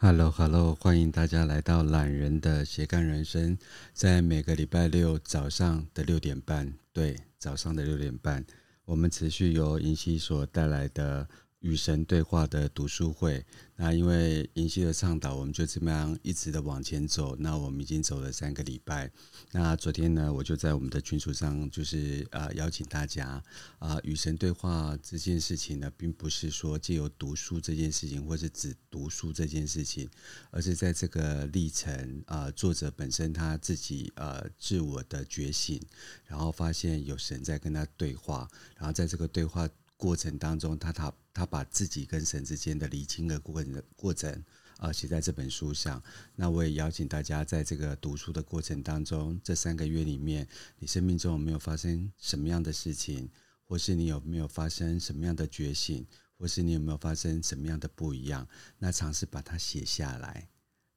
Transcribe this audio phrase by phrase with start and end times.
[0.00, 3.58] Hello，Hello，欢迎大家来到懒人的斜杠人生，
[3.92, 8.46] 在每个礼拜六早上的六点半，对，早上的六点半，
[8.84, 11.28] 我们持续由银溪所带来的。
[11.60, 13.44] 与神对话的读书会，
[13.74, 17.34] 那因为银溪的倡导，我们就这么样一直的往前走。
[17.36, 19.10] 那我们已经走了三个礼拜。
[19.50, 23.42] 那昨天呢，我就在我们的群组上，就是呃邀请大家
[23.80, 30.08] 啊，与神对话这件事情呢，并不是说借由读书这件事情，或是只读书这件事情，
[30.52, 35.82] 而是在这个历程啊，作者本身他自己呃自我的觉醒，
[36.24, 39.68] 然后发现有神在跟他对话，然后在这个对话。
[39.98, 44.44] 过程当中，他他他把自己跟神之间的理清的过程过程
[44.78, 46.02] 啊写在这本书上。
[46.36, 50.48] 那我也邀请大家在这个读书的过程当中，这三个月里面，
[50.78, 53.28] 你生命中有没有发生什么样的事情，
[53.64, 56.06] 或是你有没有发生什么样的觉醒，
[56.38, 58.46] 或是你有没有发生什么样的不一样？
[58.78, 60.48] 那尝试把它写下来。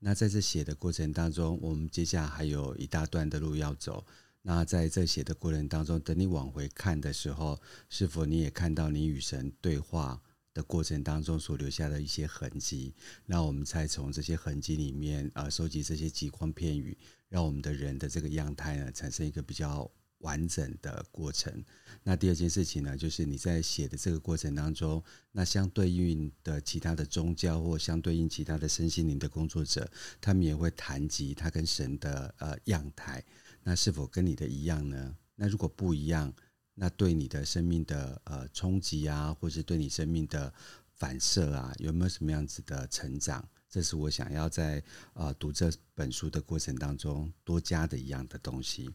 [0.04, 4.06] 那在这写的过程当中，我们接下来还有一大段的路要走。
[4.44, 10.20] 那在这写的过程当中，等你往回看的时候，是否你也看到你与神对话
[10.54, 12.94] 的过程当中所留下的一些痕迹？
[13.26, 16.98] 那我们才从这些痕迹里面啊，收集这些极光片羽，
[17.30, 21.64] 让我们的人的这个样态呢，产生一个比较完整的过程。
[22.04, 33.24] 那第二件事情呢，就是你在写的这个过程当中，那相对应的其他的宗教或相对应其他的身心灵的工作者，他们也会谈及他跟神的呃样态。
[33.64, 35.16] 那是否跟你的一样呢？
[35.36, 36.34] 那如果不一样，
[36.74, 40.54] 那对你的生命的呃冲击啊，或是对你生命的
[40.96, 43.48] 反射啊，有没有什么样子的成长？
[43.70, 44.80] 这是我想要在
[45.14, 48.90] 啊、呃、读这本书的过程当中多加的一样的东西。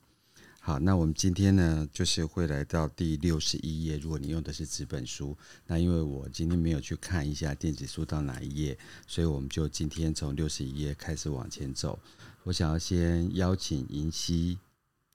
[0.61, 3.99] 好，那我们今天呢，就是会来到第六十一页。
[3.99, 11.99] 如果你用的是纸本书，那因为我今天没有去看一下电子书到哪一页，所以我们就今天从六十一页开始往前走。
[12.47, 14.57] 我想要先邀请银溪，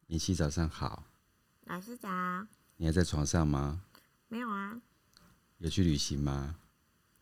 [0.08, 1.06] 银溪早上好，
[1.64, 2.10] 老师早。
[2.76, 3.82] 你还在床上吗？
[4.28, 4.82] 没有啊。
[5.60, 6.58] 有去旅行吗？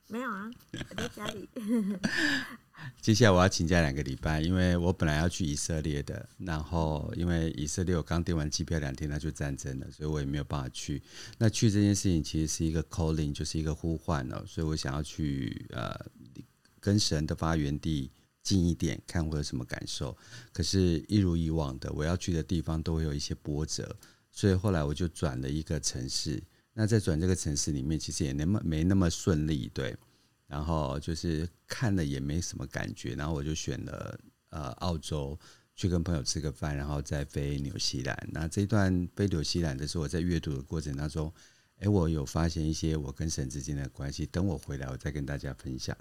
[0.07, 1.47] 没有啊， 我在家里。
[2.99, 10.99] 接下来我要请假两个礼拜，因为我本来要去以色列的，然后因为以色列我刚订完机票两天，他就战争了，所以我也没有办法去。
[11.37, 16.03] 那去这件事情其实是一个 calling，就是一个呼唤哦，所以我想要去呃
[16.79, 18.09] 跟神的发源地。
[18.49, 20.17] 近一点看会有什么感受？
[20.51, 23.95] 可是，一如以往的，我要去的地方都会有一些波折，
[24.31, 26.41] 所以后来我就转了一个城市。
[26.73, 29.95] 那在转这个城市里面，其实也那么没那么顺利，对。
[30.47, 35.37] 然后就是看了也没什么感觉，然后我就选了呃澳洲
[35.75, 38.29] 去跟朋友吃个饭，然后再飞纽西兰。
[38.31, 41.31] 那这一段飞纽西兰的时候，我在阅读的过程当中，
[41.77, 44.25] 哎，我有发现一些我跟神之间的关系。
[44.25, 45.95] 等我回来，我再跟大家分享。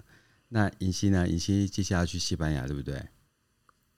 [0.49, 1.27] 那银溪呢？
[1.27, 3.07] 银溪接下来要去西班牙，对不对？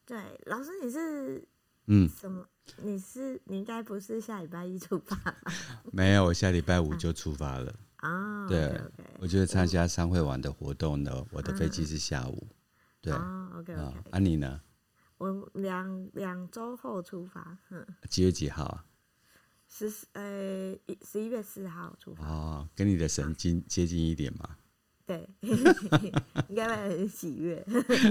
[0.06, 1.48] 对，老师你是
[1.88, 2.46] 嗯什么？
[2.84, 5.36] 你是你应该不是下礼拜一出发吧？
[5.92, 7.74] 没有，我下礼拜五就出发了。
[7.98, 11.26] 啊，对，okay, okay, 我就是参加商会玩的活动呢。
[11.32, 12.48] 我的飞机是下午。
[13.10, 14.10] 啊、对，OK OK。
[14.12, 14.62] 啊，你呢？
[15.18, 17.58] 我两两周后出发。
[17.70, 18.86] 嗯，几月几号啊？
[19.70, 20.76] 十呃
[21.06, 22.28] 十一月四号出发。
[22.28, 24.58] 哦，跟你的神经接近一点嘛。
[25.12, 25.28] 对，
[26.48, 27.62] 应该会很喜悦。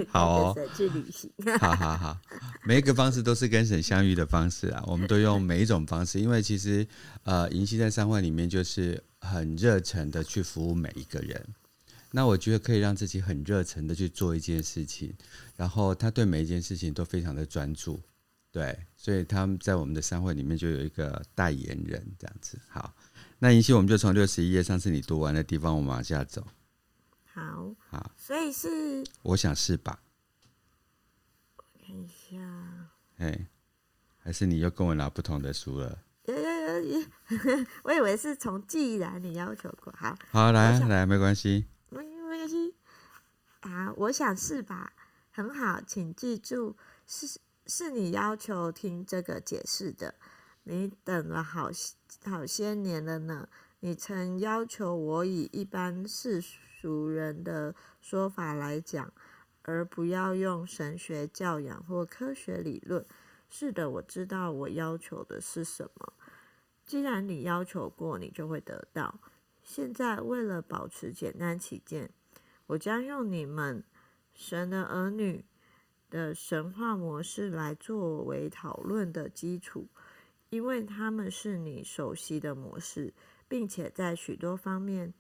[0.09, 1.31] 好哦，去旅行。
[1.59, 2.21] 好好好，
[2.63, 4.85] 每一个方式都是跟神相遇的方式啊。
[4.87, 6.87] 我们都用每一种方式，因为其实
[7.23, 11.43] 呃，银溪在商会里面就是很热忱的去服务每一个人。
[12.11, 15.15] 那我觉得可以让自己很热忱的去做一件事情，
[15.57, 17.99] 然后他对每一件事情都非常的专注。
[18.53, 22.59] 对，所以他们在我们的商会里面就有一个代言人这样子。
[22.69, 22.93] 好，
[23.39, 26.45] 那银溪我们就从六十一页，上次你读完的地方，我们往下走。
[27.41, 30.03] 好，好，所以是，我想是吧？
[31.57, 32.37] 我看一下，
[33.17, 33.49] 哎，
[34.19, 36.03] 还是你又跟我拿不同的书了？
[37.83, 42.75] 我以为是从既然你要求过，好，好，来来，没关系，没没关系，
[43.61, 44.93] 啊，我想是吧？
[45.31, 46.77] 很好，请记住，
[47.07, 50.15] 是是你要求听这个解释的，
[50.65, 51.71] 你等了好
[52.25, 53.49] 好些年了呢。
[53.83, 56.45] 你曾要求我以一般世
[56.81, 59.13] 俗人的说法来讲，
[59.61, 63.05] 而不要用神学教养或科学理论。
[63.51, 66.15] 是的，我知道我要求的是什么。
[66.87, 69.21] 既然你要求过，你就会得到。
[69.63, 72.09] 现在为了保持简单起见，
[72.69, 73.85] 我将用你们
[74.33, 75.45] 神的儿女
[76.09, 79.87] 的神话模式来作为讨论的基础，
[80.49, 83.13] 因为他们是你熟悉的模式。
[83.51, 85.13] 并且在许多方面，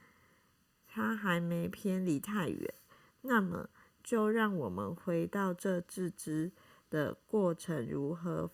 [0.93, 2.75] 他还没偏离太远。
[3.23, 3.71] 那么，
[4.03, 6.51] 就让我们回到这自知
[6.91, 8.51] 的过程如何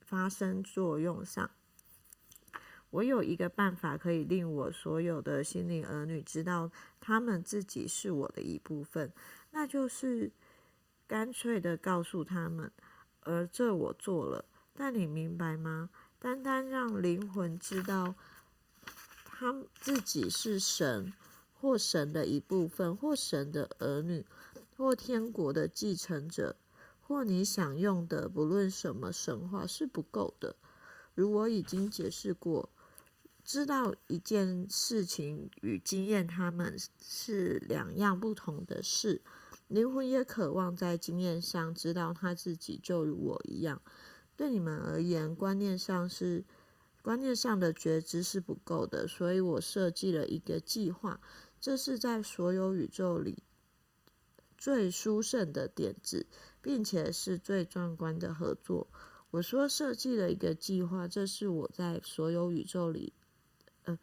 [0.00, 1.50] 发生作用上。
[2.90, 6.70] 我有一个办法可以令我所有的心灵儿女知道，
[7.00, 9.12] 他们自己是我的一部分，
[9.52, 10.32] 那就是
[11.06, 12.70] 干脆的告诉他们，
[13.22, 14.44] 而这我做了。
[14.74, 15.90] 但你明白吗？
[16.18, 18.14] 单单让灵魂知道，
[19.24, 21.12] 他自己是神，
[21.60, 24.24] 或神的一部分，或神的儿女，
[24.76, 26.56] 或天国的继承者，
[27.00, 30.56] 或你想用的不论什么神话是不够的。
[31.14, 32.70] 如我已经解释过。
[33.42, 39.22] 知道一件事情与经验，他们是两样不同的事。
[39.66, 43.80] 灵魂也渴望在经验上知道他自己就如我一样。
[44.36, 46.44] 对你们而言，观念上是
[47.02, 51.18] 观念上的觉知是不够的，所以我设计了一个计划。
[51.60, 53.42] 这是在所有宇宙里
[54.56, 56.26] 最殊胜的点子，
[56.62, 58.88] 并且是最壮观的合作。
[59.30, 63.12] 我说设计了一个计划，这是我在所有宇宙里。
[63.84, 63.98] 呃，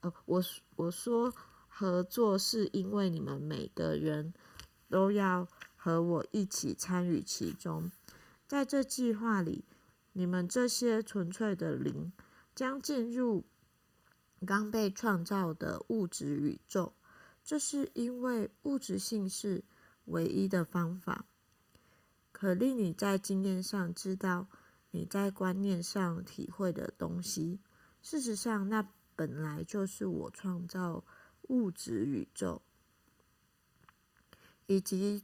[0.00, 0.42] 呃我
[0.76, 1.32] 我说
[1.68, 4.34] 合作是因为你们每个人
[4.88, 5.46] 都要
[5.76, 7.90] 和我一起参与其中，
[8.46, 9.64] 在这计划里，
[10.12, 12.12] 你们这些纯粹的灵
[12.54, 13.44] 将进入
[14.44, 16.92] 刚被创造的物质宇宙。
[17.42, 19.64] 这是因为物质性是
[20.06, 21.26] 唯一的方法，
[22.32, 24.48] 可令你在经验上知道
[24.90, 27.60] 你在观念上体会的东西。
[28.02, 28.88] 事实上，那。
[29.16, 31.04] 本来就是我创造
[31.42, 32.60] 物质宇宙，
[34.66, 35.22] 以及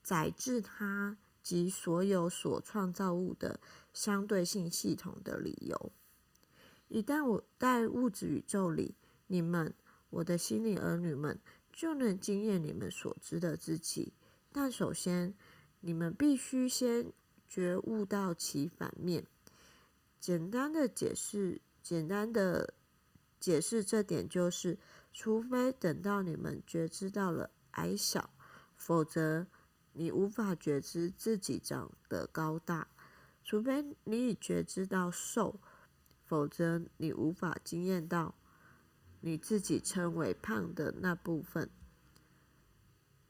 [0.00, 3.58] 载置它及所有所创造物的
[3.92, 5.90] 相对性系统的理由。
[6.92, 8.94] 一旦我在物质宇宙里，
[9.26, 9.72] 你们，
[10.10, 11.40] 我的心灵儿女们，
[11.72, 14.12] 就能惊艳你们所知的自己。
[14.52, 15.34] 但首先，
[15.80, 17.10] 你们必须先
[17.48, 19.26] 觉悟到其反面。
[20.20, 22.74] 简单的解释，简单的。
[23.40, 24.78] 解释这点就是，
[25.12, 28.30] 除非等到你们觉知到了矮小，
[28.76, 29.48] 否则
[29.94, 32.86] 你无法觉知自己长得高大；
[33.42, 35.58] 除非你已觉知到瘦，
[36.32, 38.34] 否则你无法经验到
[39.20, 41.68] 你自己称为胖的那部分。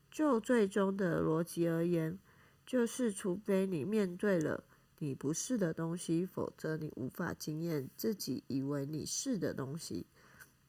[0.09, 2.17] 就最终的逻辑而言，
[2.65, 4.63] 就是除非你面对了。
[5.01, 10.07] 你不是的东西，否则你无法经验自己以为你是的东西。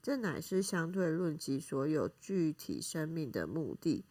[0.01, 4.03] 这乃是相对论及所有具体生命的目的。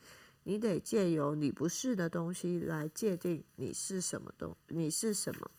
[0.45, 5.51] 你得借由你不是的东西来界定你是什么东，你是什么。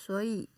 [0.00, 0.48] 所以，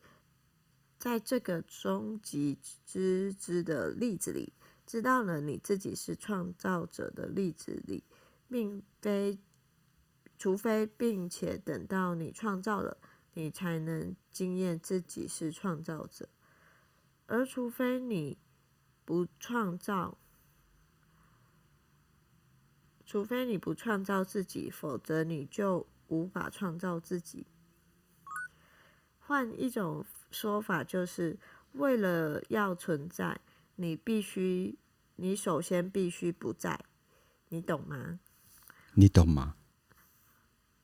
[1.01, 2.57] 在这个终极
[2.87, 4.53] 之知的例子里，
[4.87, 8.05] 知道了你自己是创造者的例子里，
[8.49, 9.41] 并非。
[10.39, 12.97] 除非并且等到你创造了，
[13.35, 16.29] 你才能经验自己是创造者；
[17.27, 18.39] 而除非你
[19.05, 20.17] 不创造，
[23.05, 27.47] 除非你不创造自己，否则你就无法创造自己。
[29.19, 31.39] 换一种说法，就是
[31.73, 33.41] 为了要存在，
[33.77, 34.79] 你必须，
[35.17, 36.79] 你首先必须不在，
[37.49, 38.19] 你懂吗？
[38.95, 39.55] 你懂吗？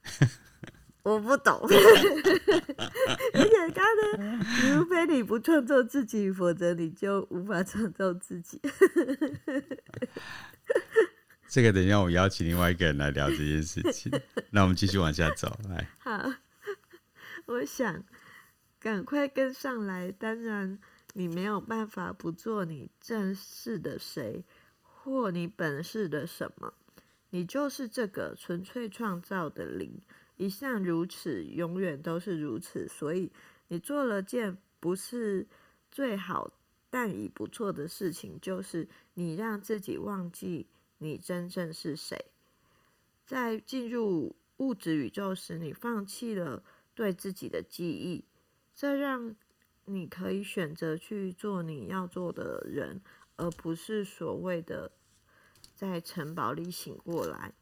[1.02, 4.18] 我不懂， 而且他的，
[4.60, 8.60] 除非你不创造自己，否则你就无法创造自己。
[11.48, 14.12] 这个等一下我邀请另外一个人来聊这件事情。
[14.50, 15.88] 那我们继续往下走，来。
[16.00, 16.32] 好，
[17.46, 18.02] 我想
[18.86, 20.12] 赶快跟上来。
[20.12, 20.78] 当然，
[21.14, 24.44] 你没有办法不做你正式的谁，
[24.80, 26.72] 或你本是的什么。
[27.30, 30.00] 你就是这个纯粹创造的灵，
[30.36, 32.86] 一向如此，永远都是如此。
[32.86, 33.32] 所以
[33.66, 35.48] 你做了件不是
[35.90, 36.52] 最好，
[36.88, 42.26] 但已不错的事情，就是你让自己忘记你真正是谁。
[43.26, 46.62] 在进入物质宇宙时，你放弃了
[46.94, 48.24] 对自己的记忆，
[48.76, 49.34] 这让
[49.86, 53.00] 你可以选择去做你要做的人，
[53.34, 54.92] 而不是所谓的。
[55.74, 57.52] 在城堡里醒过来，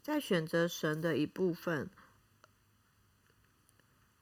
[0.00, 1.90] 在选择神的一部分，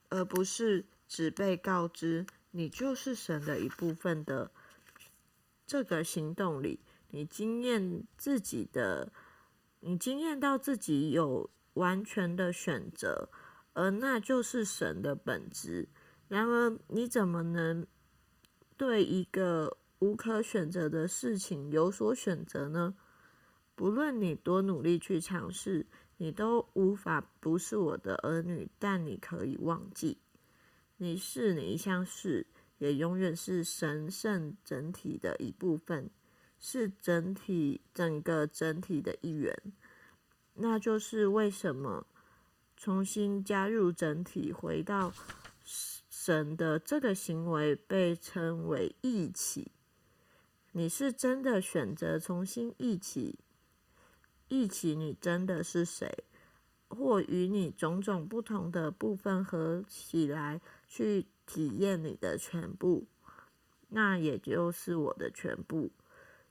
[0.08, 4.50] 而不是只被告知你就是神的一部分的
[5.64, 6.80] 这个行动里，
[7.10, 9.12] 你经验自己的，
[9.80, 13.28] 你经验到自己有完全的选择，
[13.74, 15.88] 而那就是神的本质。
[16.28, 17.86] 然而，你怎么能
[18.76, 22.94] 对一个无可选择的事情有所选择呢？
[23.74, 25.86] 不论你多努力去尝试，
[26.18, 28.68] 你都无法不是我的儿女。
[28.78, 30.18] 但你可以忘记，
[30.96, 32.46] 你是你一向是，
[32.78, 36.10] 也永远是神圣整体的一部分，
[36.58, 39.56] 是整体整个整体的一员。
[40.54, 42.06] 那就是为什么
[42.76, 45.12] 重新加入整体，回到
[46.28, 49.72] 神的这个行为被称为忆起。
[50.72, 53.38] 你是真的选择重新忆起。
[54.48, 56.24] 忆起你真的是谁，
[56.88, 63.06] 或与你种种不同的部分合起来去体验你的全部，
[63.88, 65.90] 那也就是我的全部。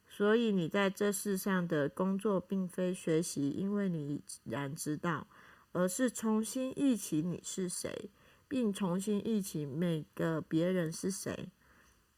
[0.08, 5.28] 所以你在这世上的工作，并非学习，因为你已然知道，
[5.72, 8.10] 而是重新忆起你是谁，
[8.48, 11.50] 并重新忆起每个别人是谁。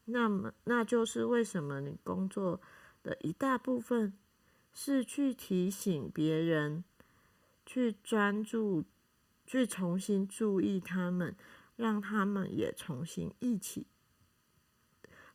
[0.06, 2.62] 那么，那就是为什么你工作
[3.04, 4.14] 的一大部分。
[4.72, 6.84] 是去提醒别人，
[7.66, 8.86] 去专注，
[9.46, 11.36] 去重新注意他们，
[11.76, 13.88] 让他们也重新忆起。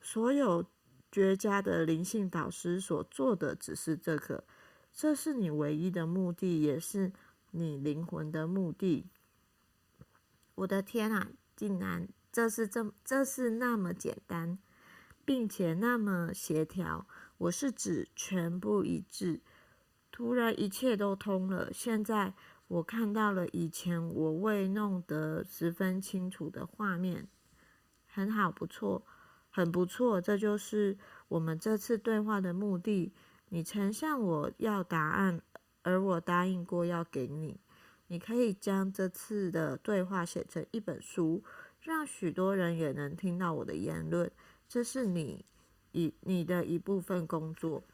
[0.00, 0.64] 所有
[1.10, 4.44] 绝佳的灵性导师所做的只是这个，
[4.92, 7.12] 这是你唯一的目的，也是
[7.50, 9.08] 你灵魂的目的。
[10.56, 14.58] 我的天啊，竟然这是这这是那么简单，
[15.24, 17.06] 并且那么协调。
[17.38, 19.40] 我是指全部一致，
[20.12, 21.72] 突然一切都通了。
[21.72, 22.34] 现在
[22.68, 27.28] 我看到了以前我未弄得十分清楚的画面，
[28.06, 29.04] 很好，不错，
[29.50, 30.20] 很不错。
[30.20, 30.96] 这就是
[31.28, 33.12] 我们这次对话的目的。
[33.48, 35.42] 你曾向我要答案，
[35.82, 37.60] 而我答应过要给你。
[38.08, 41.42] 你可以将这次的对话写成一本书，
[41.80, 44.30] 让许多人也能听到我的言论。
[44.68, 45.44] 这是你。
[45.96, 47.84] 以你的一部分工作，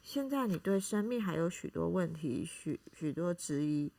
[0.00, 3.90] 现在你对生命还有许多问题，许许多质疑，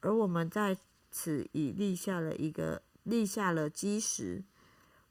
[0.00, 0.74] 而我们在
[1.10, 4.42] 此已立下了一个立下了基石，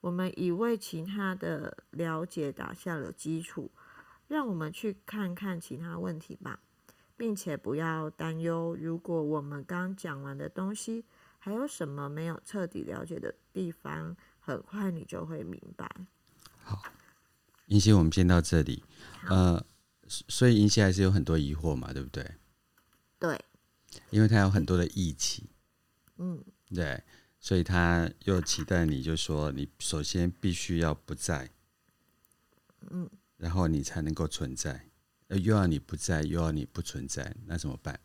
[0.01, 3.69] 我们已为其他的了解打下了基础，
[4.27, 6.59] 让我们去看看其他问题吧，
[7.17, 11.03] 并且不要担忧，如果我们刚讲完的东西
[11.39, 15.89] 还有什么没有彻底了解的地方，很快你就会明白。
[16.63, 16.81] 好。
[17.67, 18.81] 银溪，我们先到这里。
[19.27, 19.61] 呃，
[20.07, 22.25] 所以银溪还是有很多疑惑嘛，对不对？
[23.19, 23.37] 对，
[24.09, 25.49] 因为他有很多的义气，
[26.15, 26.41] 嗯，
[26.73, 27.03] 对，
[27.41, 31.49] 所以他又期待你就说，你首先必须要不在，
[32.89, 34.86] 嗯，然后你才能够存在，呃，
[35.29, 37.99] 又要你不在，又要你不存在，那怎么办？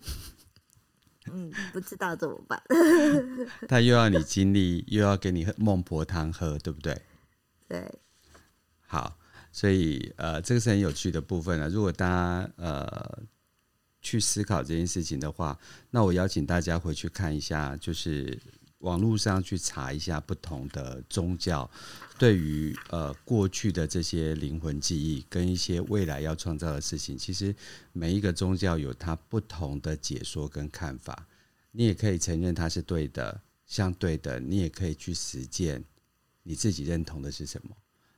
[1.26, 2.62] 嗯，不知道怎么办。
[3.68, 7.00] 他又要你经历，又要给你孟婆汤喝，对不对？
[7.66, 7.98] 对，
[8.86, 9.18] 好，
[9.50, 11.68] 所以呃，这个是很有趣的部分了。
[11.70, 13.22] 如果大家呃
[14.02, 15.58] 去思考这件事情的话，
[15.90, 18.38] 那我邀请大家回去看一下，就是
[18.84, 21.68] 网络上去查一下不同的宗教
[22.18, 27.54] 对于呃过去的这些灵魂记忆跟一些未来要创造的事情，其实
[27.92, 31.26] 每一个宗教有它不同的解说跟看法。
[31.72, 35.82] 你也可以承认它是对的，相对的，你也可以去实践。
[36.44, 37.74] 你自己认同的是什么？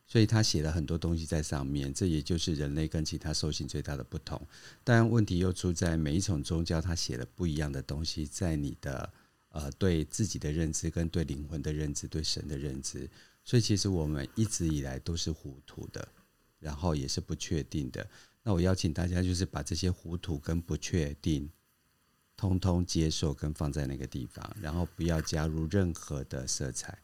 [0.09, 4.41] 所以他写了很多东西在上面，这也就是人类跟其他兽性最大的不同。
[4.85, 9.13] 但，问题又出在每一种宗教，他写了不一样的东西，在你的
[9.57, 13.09] 呃对自己的认知、跟对灵魂的认知、对神的认知。
[13.43, 16.07] 所以，其实我们一直以来都是糊涂的，
[16.59, 18.07] 然后也是不确定的。
[18.43, 21.49] 那我邀请大家，就是把这些糊涂跟不确定，
[22.37, 26.99] 通通接受跟放在那个地方，然后不要加入任何的色彩。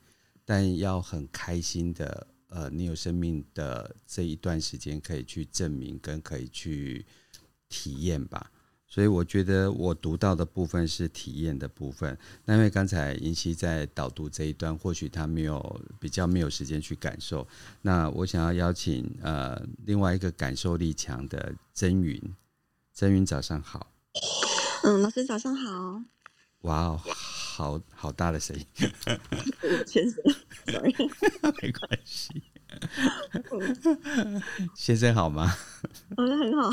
[0.44, 7.06] 但要很开心的，呃，你有生命的这一段时间可以去证明跟可以去
[7.68, 8.50] 体验吧。
[8.92, 12.18] 所以我觉得我读到的部分是体验的部分。
[12.44, 17.48] 那因为刚才银溪在导读这一段，或许他没有比较没有时间去感受。
[17.80, 22.20] 那我想要邀请呃另外一个感受力强的曾云，
[22.92, 23.90] 曾云早上好。
[24.84, 26.02] 嗯，老师早上好。
[26.60, 27.00] 哇哦。
[27.54, 28.64] 好好大的声音，
[29.86, 30.24] 先生
[30.66, 30.94] ，sorry，
[31.60, 32.42] 没关系。
[34.74, 35.54] 先生好吗？
[36.16, 36.70] 我的很好。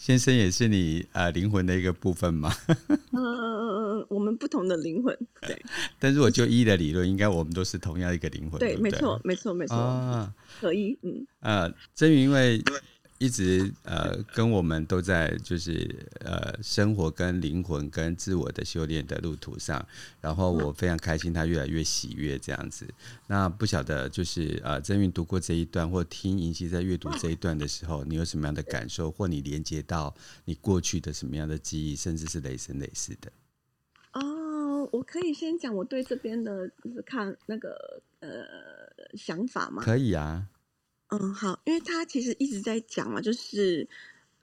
[0.00, 2.50] 先生也是你呃灵魂的一个部分吗？
[3.12, 5.62] 嗯嗯嗯嗯，我们不同的灵魂，对。
[5.98, 9.76] 但如果就一的理论，应该我们都是同样一个灵魂，对，对，对，没错，没错，没错。
[9.76, 11.26] 啊，可以，嗯。
[11.40, 12.62] 呃，真云，因为
[13.20, 19.86] 一直呃跟我们都在就是呃生活跟灵魂跟自我的修炼的路途上，
[20.22, 22.88] 然后我非常开心，他越来越喜悦这样子。
[23.26, 30.14] 那不晓得就是呃曾韵读过这一段，或听银溪在阅读这一段的时候，你有什么样的感受，或你连接到
[30.46, 33.30] 你过去的什么样的记忆，甚至是累生累世的？
[34.14, 38.28] 哦，我可以先讲我对这边的就是看那个呃
[39.14, 39.82] 想法吗？
[39.82, 40.46] 可以啊。
[41.10, 43.88] 嗯，好，因为他其实一直在讲嘛，就是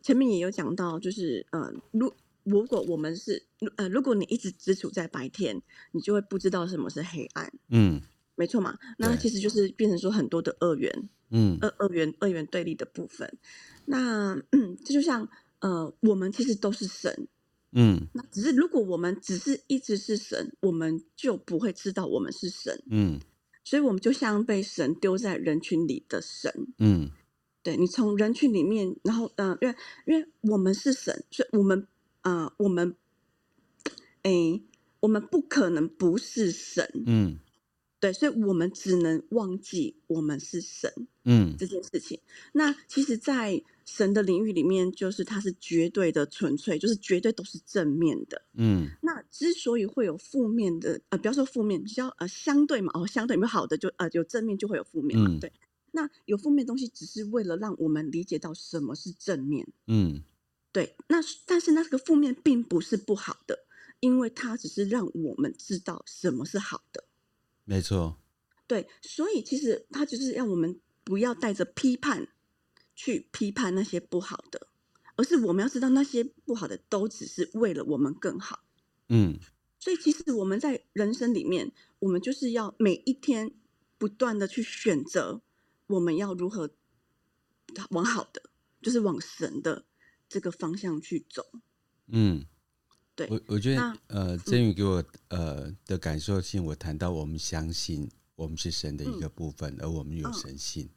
[0.04, 3.42] 前面也有讲到，就是呃，如如果我们是
[3.78, 5.62] 呃，如果你一直只处在白天，
[5.94, 7.52] 你就会不知道什么是黑暗。
[7.70, 8.02] 嗯，
[8.36, 13.38] 没错嘛，那其实就是变成说很多的二元，嗯，二二元二元对立的部分。
[13.86, 15.28] 那嗯，这就像
[15.60, 17.28] 呃，我们其实都是神，
[17.72, 23.22] 嗯，那只是如果我们只是一直是神，我们就不会知道我们是神，嗯。
[23.68, 27.12] 所以我们就像被神丢在人群里的神，嗯，
[27.62, 31.86] 对，你从人群里面，然后，嗯、呃，因为因为我们是神，所以我们，
[32.22, 32.96] 呃，我们，
[34.24, 34.62] 哎，
[35.02, 37.40] 我们不可能不是神，嗯。
[38.00, 40.92] 对，所以我们只能忘记我们是神，
[41.26, 42.20] 嗯，这件事情。
[42.54, 48.90] 那其实，在神的领域里面，就是它是绝对的纯粹，就是绝对都是正面的，嗯。
[49.02, 55.52] 那之所以会有负面的，呃，不要说负面，比较呃相对嘛，哦，相对有没有好的就呃有正面就会有负面嘛，嗯、对。
[55.92, 60.22] 那有负面的东西，只是为了让我们理解到什么是正面，嗯，
[60.72, 60.96] 对。
[61.08, 63.66] 那但是那个负面并不是不好的，
[64.02, 67.06] 因为它只是让我们知道什么是好的。
[67.70, 68.18] 没错，
[68.66, 72.30] 对，所以其实他就是要我们不要带着批判
[72.96, 74.70] 去批判那些不好的，
[75.18, 78.64] 而是我们要知道那些不好的都只是为了我们更好。
[79.10, 79.38] 嗯，
[79.80, 83.52] 所以其实我们在人生里面，我们就是要每一天
[83.98, 85.42] 不断的去选择，
[85.88, 86.70] 我们要如何
[87.90, 88.44] 往好的，
[88.82, 89.84] 就是往神的
[90.30, 91.46] 这个方向去走。
[92.08, 92.46] 嗯。
[93.18, 100.90] 对我我觉得呃，曾宇给我呃的感受性，我谈到我们相信我们是神的一个部分，嗯、而我们有神性，哦、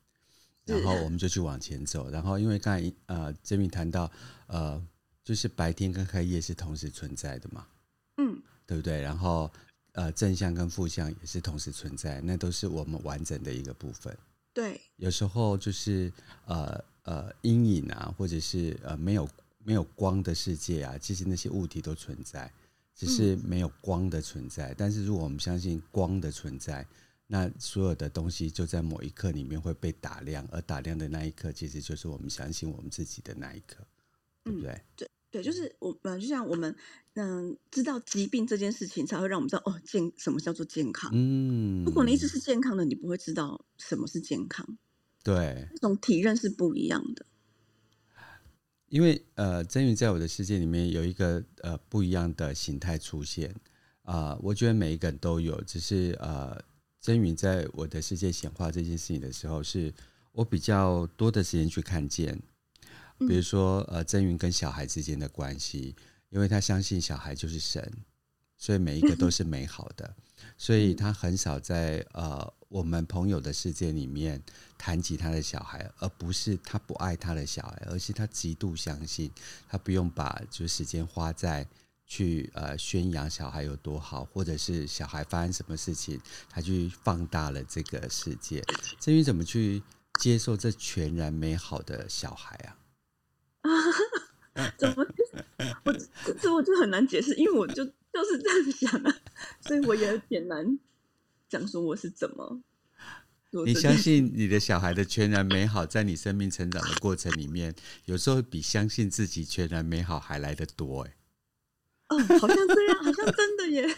[0.66, 2.10] 然后我们就去往前走。
[2.10, 4.12] 然后因为刚才呃，曾宇谈到
[4.48, 4.86] 呃，
[5.24, 7.66] 就是白天跟黑夜是同时存在的嘛，
[8.18, 9.00] 嗯，对不对？
[9.00, 9.50] 然后
[9.92, 14.14] 呃，正向跟负向也是同时存在，那都是我们完整的一个部分。
[14.52, 16.12] 对，有时候就是
[16.44, 19.26] 呃呃阴影啊，或者是呃没有。
[19.64, 22.52] 没有光的世界啊，其实那些物体都存在，
[22.94, 24.70] 只是没有光的存在。
[24.70, 26.86] 嗯、但是如果我们相信光的存在，
[27.26, 33.86] 那所有的东西就在某一刻里面会被打亮，而打亮的那一刻，其实就是我们相信我们自己的那一刻，
[34.42, 34.72] 对不对？
[34.72, 36.74] 嗯、对对，就是我们就像我们
[37.14, 41.08] 嗯，知道疾病这件事情，才会让我们知道哦，健什么叫做健康。
[41.14, 44.66] 嗯，如果你一直是健康的，你不会知道什么是健康。
[45.22, 47.24] 对，那种体认是不一样的。
[48.90, 53.48] 因为呃，真云在我的世界里面有一个呃不一样的形态出现
[54.02, 56.60] 啊、呃，我觉得每一个人都有，只是呃，
[57.00, 59.94] 真云在我的世界显化这件事情的时候，是
[60.32, 62.36] 我比较多的时间去看见，
[63.20, 65.94] 比如说呃，真云跟小孩之间的关系，
[66.30, 67.92] 因为他相信小孩就是神，
[68.58, 70.16] 所以每一个都 是美好的，
[70.58, 72.52] 所以他很少在呃。
[72.70, 74.40] 我们朋友的世界里面
[74.78, 79.28] 谈及他的小孩，而不是他不爱他的小孩，而是他极度相信
[79.68, 81.66] 他不用把就时间花在
[82.06, 88.62] 去呃宣扬小孩有多好，或者是小孩发生什么事情，他去放大了这个世界。
[89.00, 89.82] 至于怎么去
[90.20, 92.78] 接受这全然美好的小孩啊？
[93.62, 95.04] 啊， 怎么？
[95.82, 95.92] 我
[96.40, 99.12] 这我就很难解释，因为我就就是这样想的，
[99.60, 100.78] 所以我也有点难。
[101.50, 102.62] 讲说我是怎么？
[103.66, 111.16] 你相信你的小孩的全然美好，在你生命成长的过程里面，有时候比相信自己全然美好还来得多哎。
[112.10, 113.96] 哦，好像这样，好像真的耶。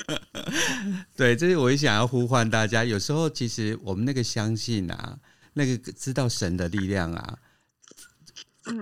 [1.16, 2.84] 对，这是我也想要呼唤大家。
[2.84, 5.18] 有时候其实我们那个相信啊，
[5.54, 7.38] 那个知道神的力量啊，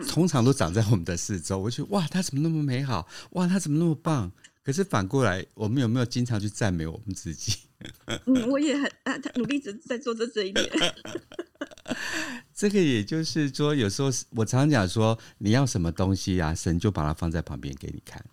[0.08, 1.58] 通常都长在我们的四周。
[1.60, 3.08] 我觉得哇，他怎么那么美好？
[3.30, 4.32] 哇，他怎么那么棒？
[4.64, 7.58] 可是反过来，我们有没有经常去赞美我们自己？
[8.26, 10.68] 嗯，我也很啊，努力着在做着这一点。
[12.54, 18.24] 这个也就是说，有时候我常常讲说，你要什么东西啊，神就把它放在旁边给你看。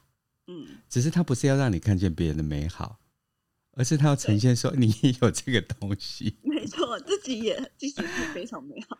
[0.48, 3.00] 嗯，只是他不是要让你看见别人的美好，
[3.74, 6.38] 而是他要呈现说你也有这个东西。
[6.44, 8.98] 没错，自己也其实是非常美好。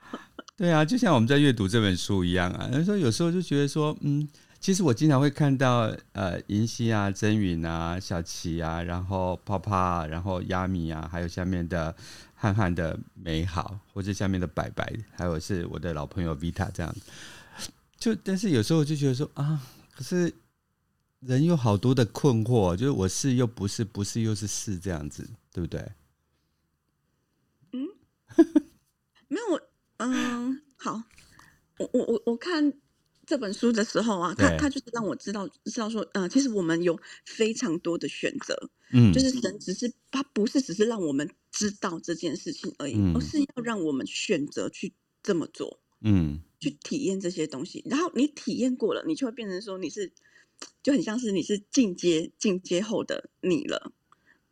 [0.58, 2.70] 对啊，就像我们在阅读这本书一样啊。
[2.72, 4.28] 他说有时候就觉得说，嗯。
[4.62, 11.96] 其实我经常会看到，呃，银溪啊、真云啊、小琪啊，然后泡泡，然后亚米啊，还有下面的，
[12.36, 16.96] 汉汉的美好，或者下面的白白，还有是我的老朋友 Vita 这样。
[17.98, 19.60] 就但是有时候我就觉得说啊，
[19.96, 20.32] 可是
[21.22, 25.92] 人有好多的困惑，就是我是又不是，不是又是是这样子，对不对？
[27.72, 27.88] 嗯，
[29.28, 29.60] 没有，
[29.98, 31.02] 嗯，好，
[31.80, 32.72] 我我我我看。
[33.32, 44.92] 这本书的时候啊，他他就是让我知道知道说，呃，其实我们有非常多的选择，嗯，就是神只是他不是只是让我们知道这件事情而已，嗯，而是要让我们选择去
[45.24, 47.82] 这么做，嗯，去体验这些东西。
[47.90, 50.12] 然后你体验过了，你就会变成说你是
[50.84, 53.94] 就很像是你是进阶进阶后的你了，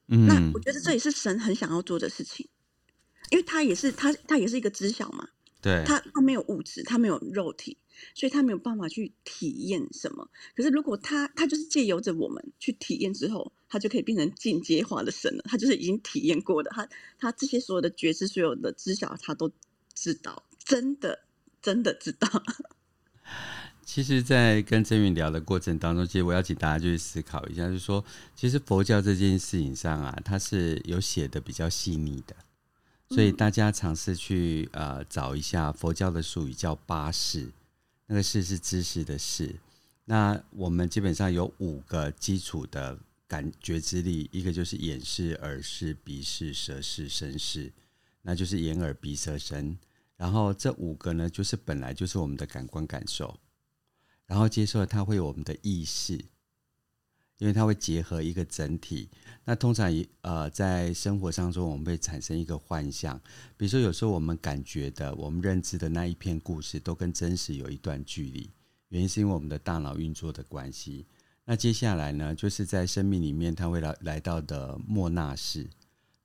[0.08, 2.48] 嗯，那我觉得这也是神很想要做的事情，
[3.30, 5.28] 因为他也是他他也是一个知晓嘛，
[5.62, 7.78] 对，他他没有物质，他没有肉体。
[8.14, 15.44] 所以他没有办法去体验什么，可是如果他他就是借由着我们去体验之后，他就可以变成进阶化的神了。
[15.48, 19.52] 他就是已经体验过的，他他这些所有的觉知、所有的知晓，他都
[19.94, 21.20] 知道，真的
[21.62, 22.28] 真的知道。
[23.86, 32.36] 其实，在跟曾云聊的过程当中，其实我要请大家去思考一下，就是说，其实佛教这件事情上啊，它是有写的比较细腻的，
[33.10, 37.50] 所以大家尝试去呃找一下佛教的术语叫八识。
[38.12, 39.56] 那个识是知识的识，
[40.06, 47.72] 那我们基本上有五个基础的感觉之力，一个就是眼视、耳视、鼻视、舌视、身视，
[48.24, 49.78] 那就是眼耳鼻舌身。
[50.18, 53.40] 然后这五个呢，就是本来就是我们的感官感受，
[54.26, 56.20] 然后接受了它会有我们的意识。
[57.40, 59.10] 因为它会结合一个整体，
[59.46, 63.20] 那通常一呃，在生活当中，我们会产生一个幻象，
[63.58, 68.50] 比如说有时候我们感觉的、我们认知的那一片故事，都跟真实有一段距离，
[68.90, 71.06] 原因是因为我们的大脑运作的关系。
[71.46, 75.66] 那接下来呢，就是在生命里面，它会来来到的莫那式，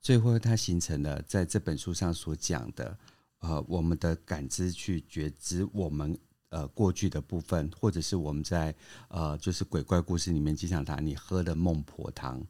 [0.00, 2.98] 最后它形成了在这本书上所讲的，
[3.38, 6.18] 呃，我们的感知去觉知我们。
[6.54, 8.72] 呃，过去的部分，或者是我们在
[9.08, 12.40] 呃，就是鬼怪故事里面经常谈你喝的孟婆汤。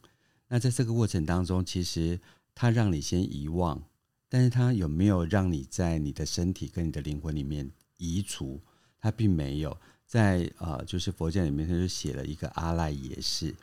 [0.47, 2.19] 那在这个过程当中，其实
[2.53, 3.81] 它让你先遗忘，
[4.29, 8.61] 但是它有没有让你在你的身体跟你的灵魂里面移除？
[8.99, 9.75] 它并没有。
[10.05, 13.55] 在呃，就是佛教里面，他就写了一个阿赖耶识。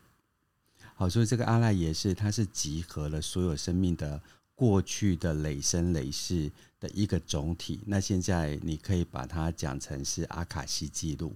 [0.96, 4.20] 好，所以这个阿赖耶识，它是集合了所有生命的。
[4.54, 11.32] 过去的累生累世的一个总体，那现在你可以把它讲成是阿卡西记录，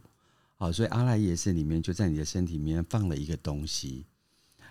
[0.57, 4.05] 好，所以阿赖耶识里面就在你的身体里面放了一个东西。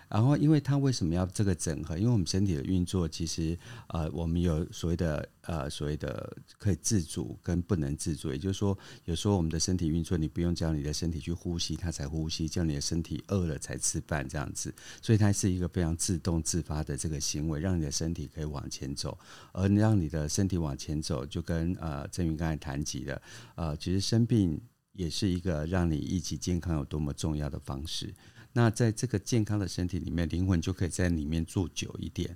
[0.08, 1.98] 然后，因为它为什么要这个整合？
[1.98, 8.30] 因为我们身体的运作，其实呃，我们有所谓的呃，所谓的可以自主跟不能自主。
[8.30, 14.72] 也就是说，有时候我们的身体运作，你不用叫你的身体去呼吸，它才呼吸；叫你的身体饿了才吃饭，这样子。
[15.02, 19.18] 所以它是一个非常自动自发的这个行为，让你的身体可以往前走。
[19.52, 23.20] 而让你的身体往前走，就跟呃郑云刚才谈及的，
[23.56, 24.60] 呃，其实生病
[24.92, 28.14] 也是一个让你一起健康有多么重要的方式。
[28.56, 32.34] 那在这个健康的身体里面，灵魂就可以在里面住久一点。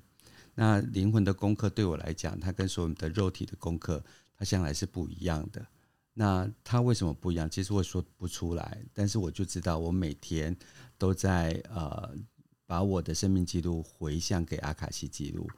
[0.54, 4.04] 那灵魂的功课对我来讲，它跟所有的肉体的功课，
[4.36, 5.66] 它向来是不一样的。
[6.12, 7.48] 那它为什么不一样？
[7.48, 10.54] 其实我说不出来，但是我就知道，我每天
[10.98, 12.14] 都在呃，
[12.66, 15.48] 把我的生命记录回向给阿卡西记录。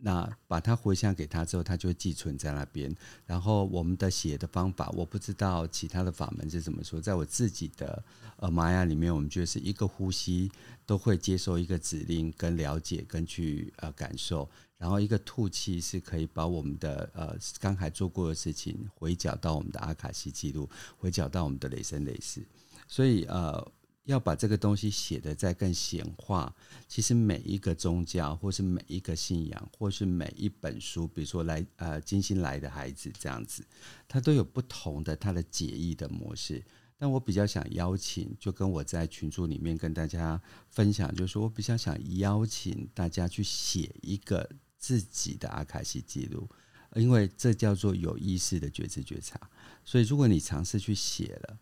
[0.00, 2.94] 那把它回向给他之后，他就会寄存在那边。
[3.26, 7.00] 然后我们的写的方法，我不知道其他的法门是怎么说。
[7.00, 8.04] 在我自己的
[8.36, 10.50] 呃玛雅里面，我们觉得是一个呼吸
[10.86, 14.48] 都会接受一个指令，跟了解，跟去呃感受。
[14.76, 22.46] 然后一个吐气是可以把我们的呃刚才做过的事情回缴到我们的阿卡西记录，回缴到我们的累生累世。
[22.86, 23.72] 所以呃。
[24.08, 26.54] 要把这个东西写得再更显化，
[26.88, 33.62] 其实每一个宗教，或是每一个信仰，或是每一本书，比如说来呃金星来的孩子这样子，
[34.08, 36.64] 它都有不同的它的解译的模式。
[36.96, 40.40] 但我比较想邀请，就跟我在群组里面跟大家
[40.70, 46.48] 分享，就是我比较想邀请大家去写一个自己的阿卡西记录，
[46.94, 49.38] 因为这叫做有意识的觉知觉察。
[49.84, 51.58] 所以如果你尝试去写了。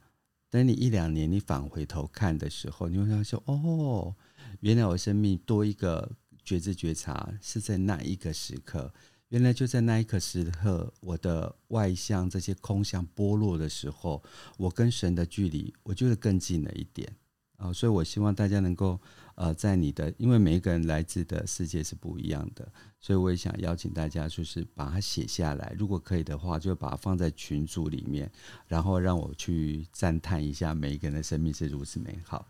[0.57, 4.17] 等你一两年，你返回头看的时候，你会想说哦，
[4.61, 6.11] 原来我生命多一个
[6.43, 8.91] 觉知觉察是在那一个时刻。
[9.29, 14.23] 原来就在那一刻时刻，我的外向这些空相剥落的时候，
[14.57, 17.15] 我跟神的距离，我就是更近了一点。
[17.59, 18.99] 啊，所以我希望大家能够，
[19.37, 28.31] 呃，在你的，因为每一个人来自的世界是不一样的，所以我也想邀请大家，就是把它写下来，如果可以的话，就把它放在群组里面，
[28.67, 32.49] 然后让我去赞叹一下每一个人的生命是如此美好。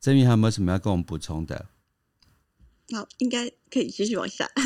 [0.00, 1.66] 曾云还有没有什么要跟我们补充的？
[2.92, 4.48] 好，应该可以继续往下。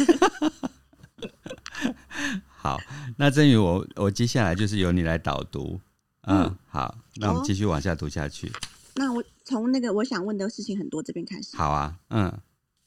[2.49, 2.79] 好，
[3.17, 5.81] 那正宇，我我接下来就是由你来导读。
[6.23, 8.49] 嗯，嗯，好，那我们继续往下读下去。
[8.49, 8.53] 哦、
[8.97, 11.57] 那我从那个我想问的事情很多这边开始。
[11.57, 12.41] 好啊，嗯，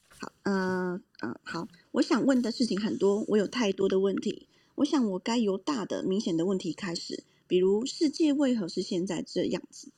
[0.08, 4.48] 好，嗯、呃、嗯、呃，好，我想问的事情很多，我有太多的问题。
[4.76, 9.88] 我想我该由大的、明显的问题开始，比如世界为何是现在这样子？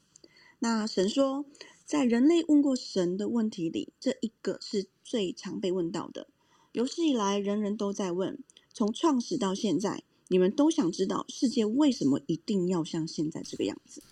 [0.59, 1.44] 那神说，
[1.85, 6.26] 在人类问过神的问题里，这一个是最常被问到的。
[6.72, 8.38] 有史以来，人人都在问，
[8.74, 10.02] 从创始到现在。
[10.29, 14.02] 你们都想知道世界为什么一定要像现在这个样子？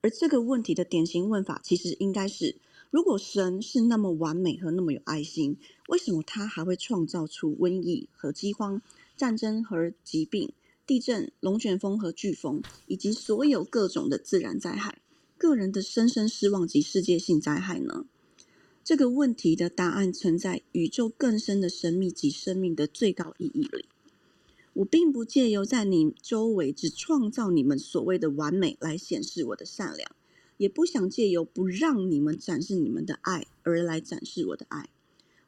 [0.00, 2.56] 而这个问题的典型问法，其实应该是：
[2.90, 5.56] 如果神是那么完美和那么有爱心，
[5.88, 8.80] 为什么他还会创造出瘟疫和饥荒、
[9.16, 10.52] 战争和疾病、
[10.86, 15.00] 地震、龙卷风和飓风，以及所有各种的自然灾害、
[15.36, 18.06] 个人的深深失望及世界性灾害呢？
[18.84, 23.84] 这个问题的答案存在宇宙更深的神秘及生命的最高意义里。
[24.78, 30.08] 我并不借由在你周围只创造你们所谓的完美来显示我的善良，
[30.56, 34.88] 也不想借由不让你们展示你们的爱而来展示我的爱。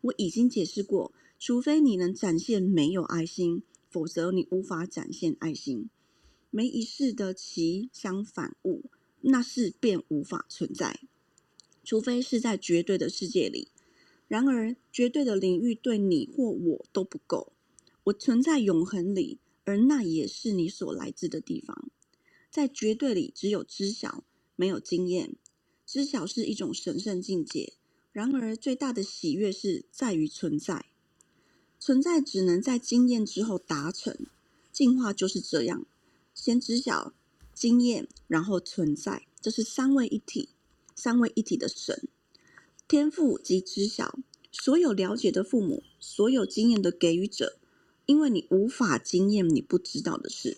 [0.00, 5.88] 我已经解释过，除非你能展现没有爱心，否则你无法展现爱心。
[6.50, 8.82] 没一世的其相反物，
[9.20, 10.98] 那是便无法存在，
[11.84, 13.68] 除非是在绝对的世界里。
[14.26, 17.52] 然而，绝对的领域对你或我都不够。
[18.04, 21.90] 我存在永恒里，而那也是你所来自的地方。
[22.50, 24.24] 在绝对里，只有知晓，
[24.56, 25.36] 没有经验。
[25.86, 27.74] 知晓是一种神圣境界。
[28.12, 30.86] 然而，最大的喜悦是在于存在。
[31.78, 34.26] 存在只能在经验之后达成。
[34.72, 35.86] 进化就是这样：
[36.34, 37.12] 先知晓、
[37.54, 39.26] 经验，然后存在。
[39.40, 40.48] 这是三位一体，
[40.96, 42.08] 三位一体的神。
[42.88, 44.18] 天赋即知晓，
[44.50, 47.59] 所有了解的父母，所有经验的给予者。
[48.06, 50.56] 因为你无法经验你不知道的事，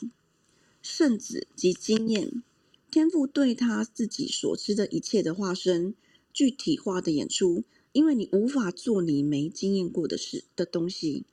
[0.81, 2.43] 圣子及经验，
[2.91, 5.95] 天父对他自己所知的一切的化身，
[6.33, 7.65] 具体化的演出。
[7.93, 11.27] 因为你无法做你没经验过的事的东西，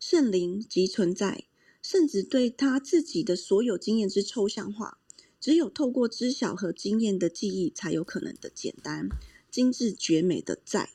[0.00, 1.44] 圣灵及存在，
[1.82, 4.96] 圣子对他自己的所有经验之抽象化，
[5.38, 9.10] 只有透过知晓和经验的记忆才有可能的简单、
[9.50, 10.88] 精致、绝美的在，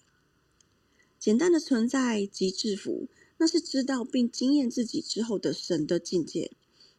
[1.20, 3.08] 简单的存在及制服。
[3.40, 6.52] 那是知道并经验自己之后的神的境界，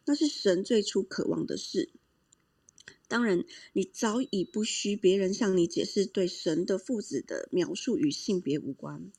[0.05, 1.89] 那是神最初渴望的事。
[3.07, 9.11] 当然，你早已不需别人向你解释，对神的父子的描述与性别无关。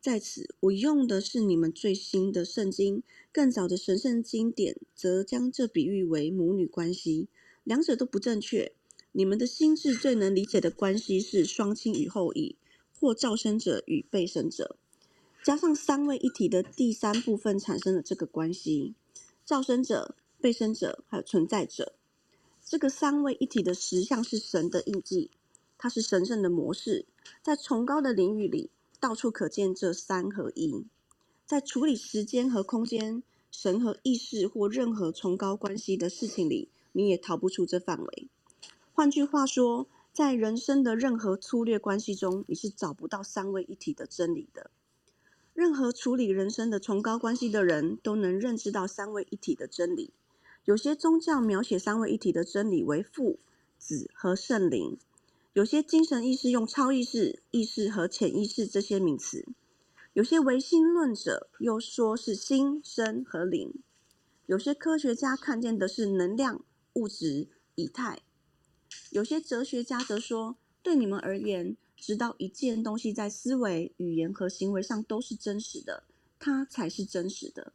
[0.00, 3.02] 在此，我用的是你们最新的圣经，
[3.32, 7.28] 更早的神圣经典则将这比喻为母女关系，
[7.62, 8.72] 两者都不正确。
[9.12, 12.56] 你们的心智最能理解的关系是双亲与后裔，
[12.98, 14.78] 或造生者与被生者。
[15.46, 18.96] 加上三位一体的第三部分产生了这个关系：
[19.44, 21.92] 造生者、被生者还有存在者。
[22.64, 25.30] 这个三位一体的实相是神的印记，
[25.78, 27.06] 它是神圣的模式，
[27.44, 30.84] 在崇高的领域里到处可见这三合一。
[31.46, 38.28] 在处理时间和空间、神和意识或任何崇高关系的事情里，你也逃不出这范围。
[38.92, 44.72] 换句话说，在人生的任何粗略关系中，你是找不到三位一体的真理的。
[45.56, 50.12] 任何处理人生的崇高关系的人都能认知到三位一体的真理。
[50.66, 53.38] 有些宗教描写三位一体的真理为父、
[53.78, 54.98] 子和圣灵；
[55.54, 59.46] 有些精神意识用超意识、意识和潜意识这些名词；
[60.12, 63.70] 有些唯心论者又说是心、身和灵；
[64.44, 68.18] 有些科学家看见的是能量、物质、以太；
[69.10, 71.78] 有些哲学家则说，对你们而言。
[71.96, 76.04] 直到一件东西在思维、语言和行为上都是真实的，
[76.38, 77.72] 它才是真实的。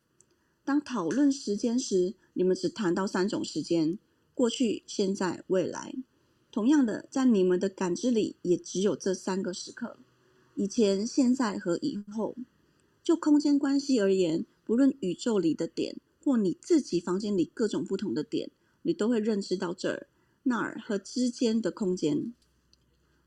[0.63, 3.97] 当讨论时间时，你们只谈到三种时间：
[4.33, 5.95] 过去、现在、未来。
[6.51, 9.97] 同样的，在你们的感知里，也只有这三个时刻：
[10.55, 12.35] 以前、现在和以后。
[13.03, 18.51] 就空间关系而言，不论宇宙里的点，或你自己房间里各种不同的点，
[18.83, 20.07] 你都会认知到这儿、
[20.43, 22.31] 那儿和之间的空间。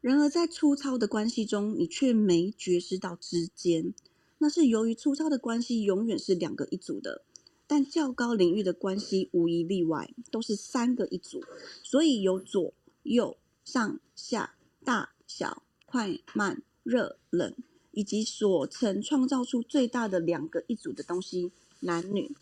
[0.04, 3.94] 然而，在粗糙的关系中，你却没觉知到之间。
[4.36, 7.24] 那是由于粗糙的关系永远是两个一组的，
[7.66, 11.42] 但较高领域的关系无一例外都是三个一组。
[11.82, 17.54] 所以有左右、上下、大小、快慢、热冷，
[17.92, 22.36] 以及所曾创造出最大的两个一组的东西——男女。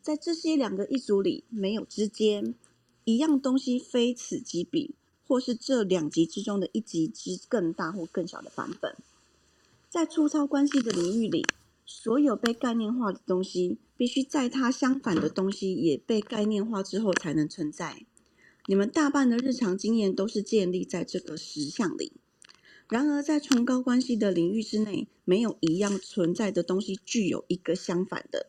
[0.00, 2.54] 在这些两个一组里，没有之间。
[3.04, 4.94] 一样东西非此即彼。
[5.28, 8.96] 或是这两极之中的一极之更大或更小的版本，
[9.90, 11.44] 在粗糙关系的领域里，
[11.84, 18.06] 所有被概念化的东西，必须在它相反的东西也被概念化之后才能存在。
[18.66, 22.12] 你们大半的日常经验都是建立在这个实相里。
[22.88, 28.46] 然而，在崇高关系的领域之内，没有一样存在的东西具有一个相反的，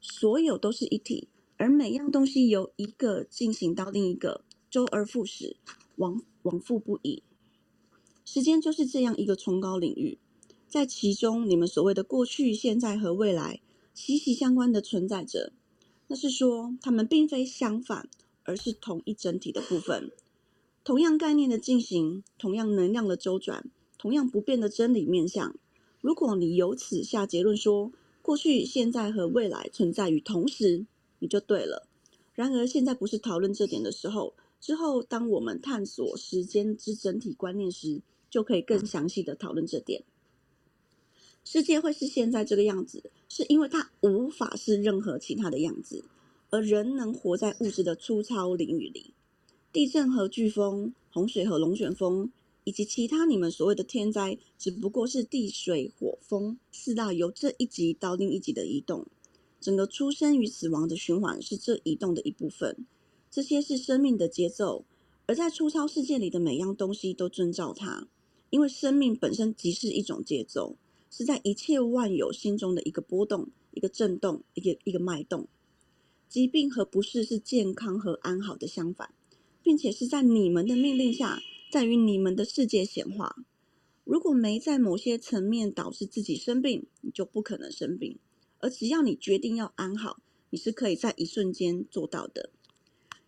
[0.00, 5.56] 所有都是一体，而每样东西由一个进行到另一个，周而复始，
[5.96, 7.22] 往往复不已。
[8.24, 10.18] 时间就是这样一个崇高领域。
[10.68, 13.60] 在其中，你们所谓的过去、现在和未来
[13.94, 15.52] 息息相关的存在着。
[16.08, 18.08] 那是说，它们并非相反，
[18.42, 20.10] 而是同一整体的部分。
[20.82, 25.54] 同样概念的进行，同样能量的周转，同样不变的真理面向。
[26.00, 30.84] 如果你由此下结论说，过去、现在和未来存在于同时，
[31.20, 31.88] 你就对了。
[32.34, 34.34] 然而，现在不是讨论这点的时候。
[34.60, 40.02] 之后，当我们探索时间之整体观念时，就可以更详细的讨论这点。
[41.44, 46.04] 世界会是现在这个样子，是因为它无法是任何其他的样子，
[46.50, 49.14] 而人能活在物质的粗糙领域里。
[49.72, 52.32] 地震和飓风、洪水和龙卷风，
[52.64, 59.06] 以及其他你们所谓的天灾，只不过是地水火风四大由这一级到另一级的移动。
[59.60, 62.86] 整个出生与死亡的循环是这移动的一部分。
[63.30, 64.84] 这些是生命的节奏，
[65.26, 68.08] 而在粗糙世界里的每样东西都遵照它，
[68.50, 70.76] 因为生命本身即是一种节奏。
[71.08, 75.48] 是在一切万有心中的一个波动、一个震动、一个一个脉动。
[76.28, 79.14] 疾病和不适是健康和安好的相反，
[79.62, 83.36] 并且是在你们的命令下，在于你们的世界显化。
[84.04, 88.18] 如果没在某些层面导致自己生病，你就不可能生病。
[88.58, 92.50] 而只要你决定要安好，你是可以在一瞬间做到的。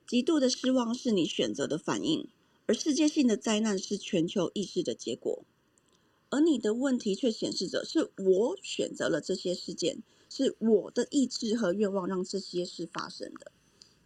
[0.09, 2.27] 极度的失望是你选择的反应，
[2.65, 5.45] 而世界性的灾难是全球意识的结果。
[6.31, 13.53] 而你的问题却显示着，是我选择了这些事件，是我的意志和愿望让这些事发生的，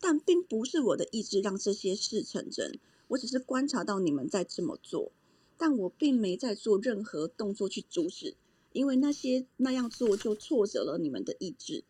[0.01, 2.81] 但并不是我的意志让这些事成真。
[3.07, 5.13] 我只是观察到你们在这么做，
[5.57, 8.35] 但我并没在做任何动作去阻止，
[8.73, 11.85] 因为那些那样做就挫折了你们的意志，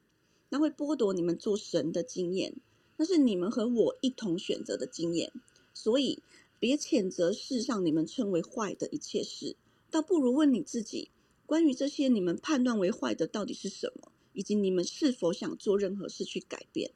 [0.51, 2.57] 那会剥夺你们做神的经验，
[3.03, 5.33] 那是你们和我一同选择的经验。
[5.75, 6.23] 所以，
[6.61, 9.57] 别谴责世上你们称为坏的一切事。
[9.91, 11.11] 倒不如问你自己，
[11.45, 16.93] 关于这些你们判断为坏的到底是什么，以及你们是否想做任何事去改变？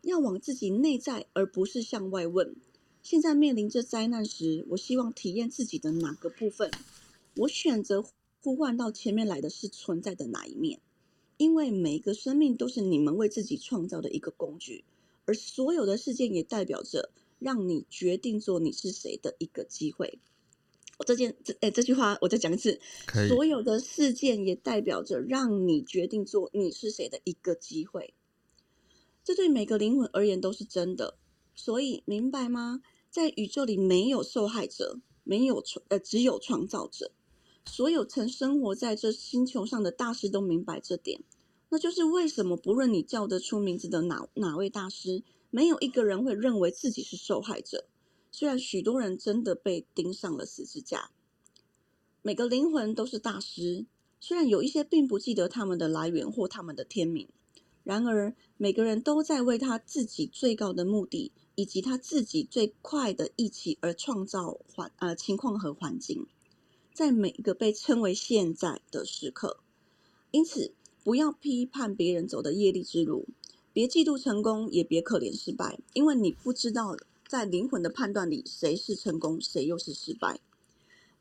[0.00, 2.56] 要往自己内在，而不是向外问。
[3.04, 6.68] 现在面临这灾难时，我希望体验自己的哪个部分？
[7.36, 8.04] 我选择
[8.42, 10.80] 呼唤到前面来的是存在的哪一面？
[11.36, 14.84] 因为每一个生命都是你们为自己创造的一个工具，
[15.24, 20.18] 而所有的事件也代表着让你决定做你是谁的一个机会。
[20.98, 22.80] 我这件这哎，这句话我再讲一次。
[23.28, 28.14] 所有的事件也代表着让你决定做你是谁的一个机会。
[29.24, 31.16] 这对每个灵魂而言都是真的。
[31.54, 32.82] 所以明白吗？
[33.10, 37.10] 在宇宙里没有受害者，没有创呃，只有创造者。
[37.66, 41.20] 所有曾生活在这星球上的大师都明白这点。
[41.72, 47.86] 那就是为什么不论你叫得出名字的哪哪位大师，没有一个人会认为自己是受害者。
[48.30, 51.10] 虽然许多人真的被钉上了十字架，
[52.20, 53.86] 每个灵魂都是大师。
[54.20, 57.26] 虽然有一些并不记得他们的来源或他们的天命，
[57.84, 66.26] 然而每个人都在为他自己最高的目的以及他自己最快的一起而创造环呃情况和环境，
[66.92, 69.60] 在每一个被称为现在的时刻。
[70.30, 70.72] 因此，
[71.04, 73.26] 不要批判别人走的业力之路，
[73.72, 76.96] 别嫉妒成功，也别可怜失败，因为你不知道。
[77.28, 80.38] 在灵魂的判断里，谁是成功，谁又是失败？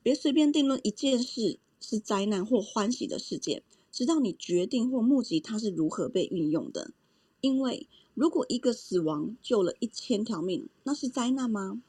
[0.03, 3.63] 别随便定论一件事是灾难或欢喜的事件，
[3.93, 6.91] 直到你决定或目击它是如何被运用的。
[7.39, 11.81] 因为如果一个死亡救了一千条命，那是灾难吗？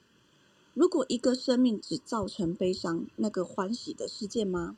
[0.72, 4.76] 如果一个生命只造成悲伤，那个欢喜的事件吗？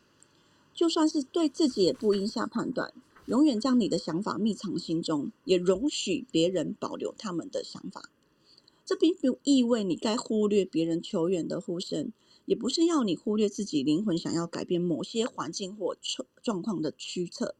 [0.75, 2.93] 就算是对自己也不应下判断，
[3.27, 8.11] 永远将你的想法密藏心中，也容许别人保留他们的想法。
[8.85, 12.13] 这并不意味你该忽略别人求援的呼声，
[12.45, 15.97] 也不是要你忽略自己灵魂想要改变某些环境或
[16.43, 17.55] 状况的驱策，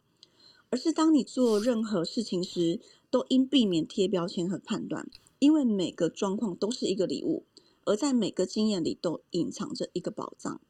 [0.69, 5.09] 而是当你做任何事情时，都应避免贴标签和判断，
[5.39, 7.45] 因为每个状况都是一个礼物，
[7.85, 10.61] 而在每个经验里都隐藏着一个宝藏。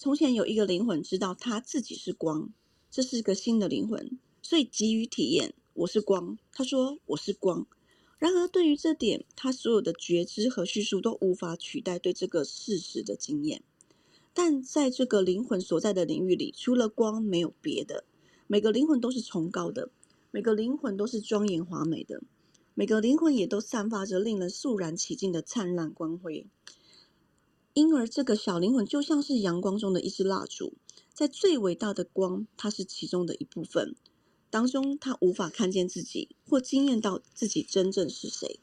[0.00, 2.52] 从前有一个灵魂知道他自己是光，
[2.88, 6.38] 这是个新的灵魂，所以急于体验我是光。
[6.52, 7.66] 他说我是光。
[8.20, 13.60] 然而，对于这点，他所有的觉知和叙述都无法取代对这个事实的经验。
[14.32, 18.04] 但在这个灵魂所在的领域里，除了光，没有别的，
[18.46, 19.90] 每个灵魂都是崇高的，
[20.30, 22.22] 每个灵魂都是庄严华美的，
[22.74, 26.46] 每个灵魂也都散发着令人肃然起敬的灿烂光辉。
[27.74, 30.74] 因而，这个小灵魂就像是阳光中的一支蜡烛，
[31.14, 33.94] 在最伟大的光，它是其中的一部分。
[34.50, 38.58] 当中，它无法看见自己，或惊艳到自己真正是谁。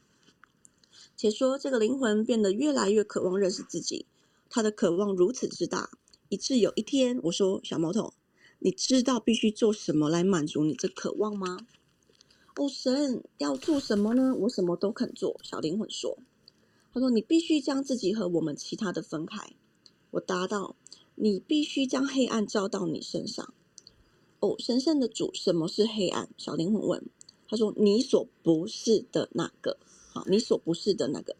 [1.16, 4.04] 且说，这个灵魂变得越来越渴望认识自己，
[4.50, 5.88] 他的渴望如此之大，
[6.28, 8.12] 以致有一天，我说：“小毛头，
[8.58, 11.66] 你知道必须做什么来满足你这渴望吗
[12.56, 14.34] ？”“哦，神，要做什么呢？
[14.40, 16.18] 我什么都肯做。”小灵魂说。
[16.96, 19.52] 他说：“你必须将自己和我们其他的分开。”
[20.12, 20.76] 我答道
[21.14, 23.52] ：“你必须将黑暗照到你身上。”
[24.40, 26.30] 哦，神圣的主，什么是黑暗？
[26.38, 27.04] 小灵魂问。
[27.46, 29.76] 他说：“你所不是的那个。”
[30.14, 31.36] 好，你所不是的那个。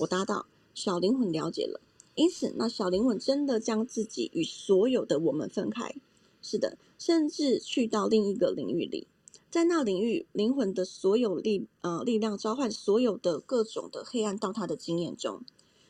[0.00, 0.44] 我答道
[0.76, 1.80] ：“小灵魂了解了。”
[2.14, 5.94] 因此，那小灵魂真的将自己与所有的我们分开。
[6.42, 9.06] 是的，甚至去到另一个领域里。
[9.50, 15.42] 在那领域，灵魂的所有力，呃，力量召唤所有的各种的黑暗到他的经验中。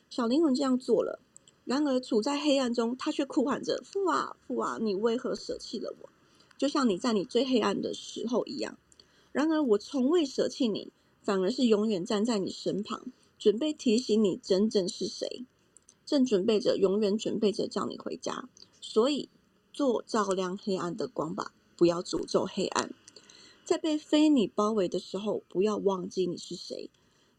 [0.09, 1.21] 小灵魂这样做了，
[1.67, 6.09] 然而处在黑暗中，他却哭喊着：“父啊，父啊，你为何舍弃了我？
[6.57, 8.79] 就像你在你最黑暗的时候一样。
[9.31, 10.91] 然而我从未舍弃你，
[11.23, 15.45] 反而是永远站在你身旁，准备提醒你真正是谁，
[16.07, 18.49] 正准备着，永远准备着叫你回家。
[18.81, 19.29] 所以，
[19.71, 22.95] 做照亮黑暗的光吧，不要诅咒黑暗。”
[23.65, 26.91] 在被非你包围的时候，不要忘记你是谁。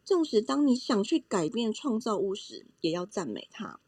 [0.04, 3.80] 纵使当你想去改变创造物时，也要赞美它，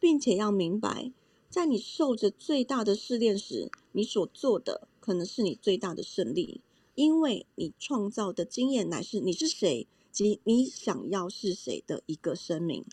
[0.00, 1.12] 并且要明白，
[1.48, 6.60] 在你受着最大的试炼时，你所做的可能是你最大的胜利，
[6.94, 12.84] 因为你创造的经验乃是你是谁及你想要是谁的一个声明。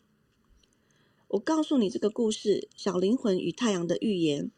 [1.28, 4.52] 我告诉你这个故事，小灵魂与太阳的预言，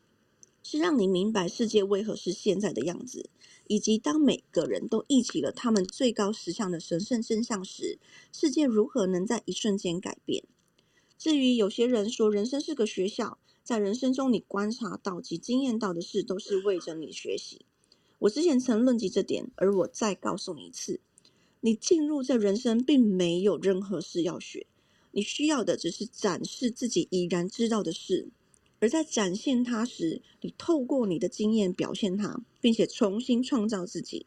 [0.62, 3.30] 是让你明白世界为何是现在的样子。
[3.68, 7.98] 以及当每个人都忆起了他们最高实相的神圣真相时，
[8.32, 10.44] 世界如何能在一瞬间改变？
[11.18, 17.64] 至于有些人说人生是个学校，在人生中你观察到及经验到的事都是为着你学习。
[18.18, 21.00] 我之前曾论及这点，而我再告诉你一次：
[21.60, 24.66] 你进入这人生并没有任何事要学，
[25.10, 28.28] 你需要的只是展示自己已然知道的事。
[28.78, 34.26] 而在展现它时，你透过你的经验表现它，并且重新创造自己。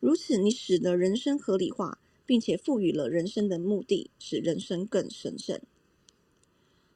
[0.00, 5.60] 如此，你使得人生合理化，并且赋予了人生的目的，使人生更神圣。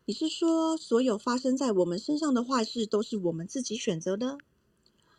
[0.04, 4.38] 你是说，所有发生在我们身上的坏事都是我们自己选择的？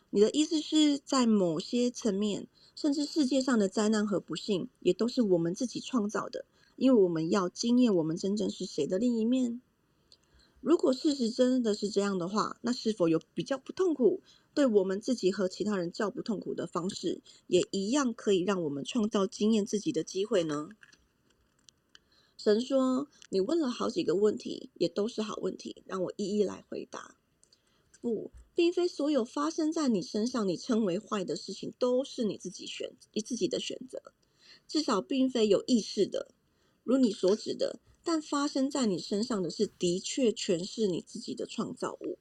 [0.10, 9.60] 你的意思是在某些层面，甚至世界上的灾难和不幸，也都是我们自己创造的，因为我们要经验我们真正是谁的另一面？
[10.64, 14.22] 如果事实真的是这样的话，那是否有比较不痛苦，
[14.53, 20.70] 对我们自己和其他人较不痛苦的方式，也一样可以让我们创造经验自己的机会呢？
[22.38, 27.18] 神说：“你问了好几个问题，也都是好问题，让我一一来回答。
[27.99, 34.14] 不，并非所有发生在你身上，你称为坏的事情，都是你自己选，你自己的选择，
[34.66, 36.30] 至少并非有意识的，
[36.86, 42.18] 如你所指的。”但发生在你身上的是，的确全是你自己的创造物。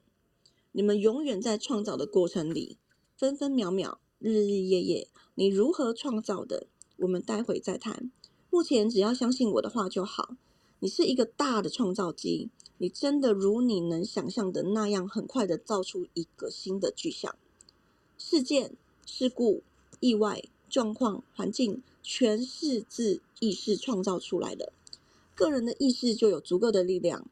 [0.71, 2.77] 你们永远在创造的过程里，
[3.17, 5.09] 分分秒秒，日日夜夜。
[5.35, 6.67] 你如何创造的？
[6.97, 8.11] 我们待会再谈。
[8.49, 10.35] 目前只要相信我的话就好。
[10.79, 17.35] 你是一个大的创造机，你真的如你能想象的那样，很快的造出一个新的具象。
[18.17, 18.75] 事件、
[19.05, 19.63] 事故、
[19.99, 24.71] 意外、状况、环境，全是自意识创造出来的。
[25.35, 27.27] 个人的意识就有足够的力量。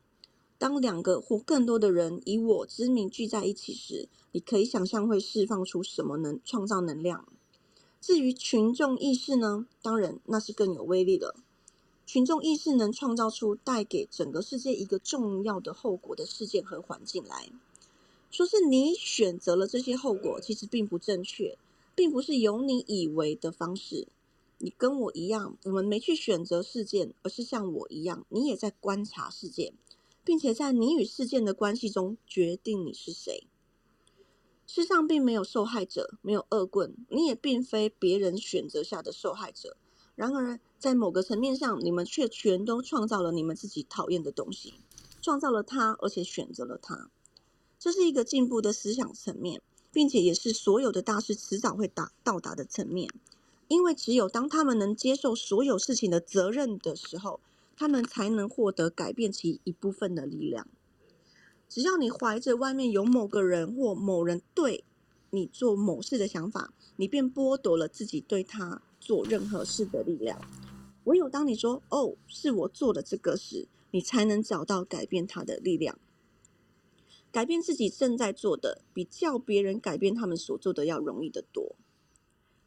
[0.57, 7.25] 当两个或更多的人以我之名聚在一起时，你可以想象会释放出什么能创造能量。
[7.99, 9.67] 至于群众意识呢？
[9.81, 11.35] 当然那是更有威力的。
[12.05, 17.49] 群众意识能创造出带给整个世界一个重要的后果的事件和环境来。
[18.29, 21.57] 说是你选择了这些后果，其实并不正确，
[21.95, 24.07] 并不是有你以为的方式。
[24.63, 29.73] 你跟我一样，我们没去选择事件，而是像我一样，你也在观察事件，
[30.23, 33.47] 并且在你与事件的关系中决定你是谁。
[34.67, 39.75] 世上并没有受害者，没有恶棍，你也并非别人选择下的受害者。
[40.15, 44.75] 然而，在某个层面上，你们却全都创造了你们自己讨厌的东西，
[45.21, 47.09] 创造了它，而且选择了它。
[47.79, 53.09] 这是一个进步的思想层面，并且也是所有的大师迟早会达到达的层面。
[53.71, 57.39] 因为只有当他们能接受所有事情的责任的时候，
[57.77, 60.67] 他们才能获得改变其一部分的力量。
[61.69, 64.83] 只要你怀着外面有某个人或某人对
[65.29, 70.37] 你做某事的想法，你便剥夺了自己对他做任何事的力量。
[71.05, 75.97] 唯有当你说“哦，是我做了这个事”，你才能找到改变他的力量。
[77.31, 81.77] 改变自己正在做的，比叫别人改变他们所做的要容易得多。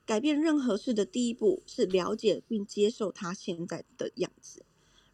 [0.07, 4.65] 改变任何事的第一步是了解并接受他现在的样子。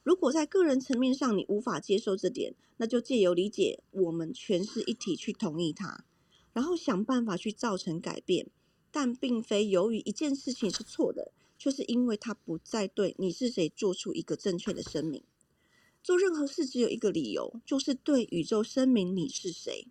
[0.02, 6.04] 如果在个人层面上你无法接受这点，那就借由理解我们全是一体去同意它，
[6.52, 8.48] 然后想办法去造成改变。
[8.90, 15.22] 但并非由于一件事情是错的，却是因为它不再对你是谁做出一个正确的声明。
[16.02, 19.86] 做任何事只有一个理由，就是对宇宙声明你是谁。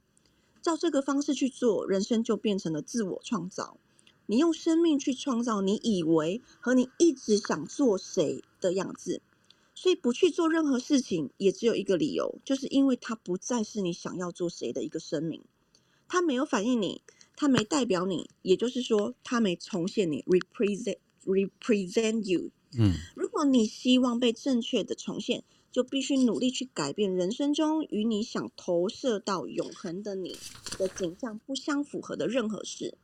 [0.62, 3.78] 照这个方式去做，人生就变成了自我创造。
[4.30, 9.24] 你用生命去创造你以为和你一直想做谁的样子。
[9.74, 15.42] 所以不去做任何事情，也只有一个理由，就是因为它不再是你想要做谁的一个声明，
[16.08, 17.02] 它没有反映你，
[17.36, 22.52] 它没代表你，也就是说，它没重现你，represent represent you。
[22.78, 30.38] 嗯，如果你希望被正确的重现，就必须努力去改变人生中与你想投射到永恒的你
[30.78, 32.96] 的景象不相符合的任何事。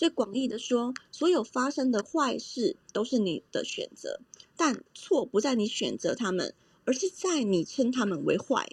[0.00, 4.18] 最广义的说，所有发生的坏事都是你的选择。
[4.56, 6.54] 但错不在你选择他们，
[6.86, 8.70] 而是在你称他们为坏。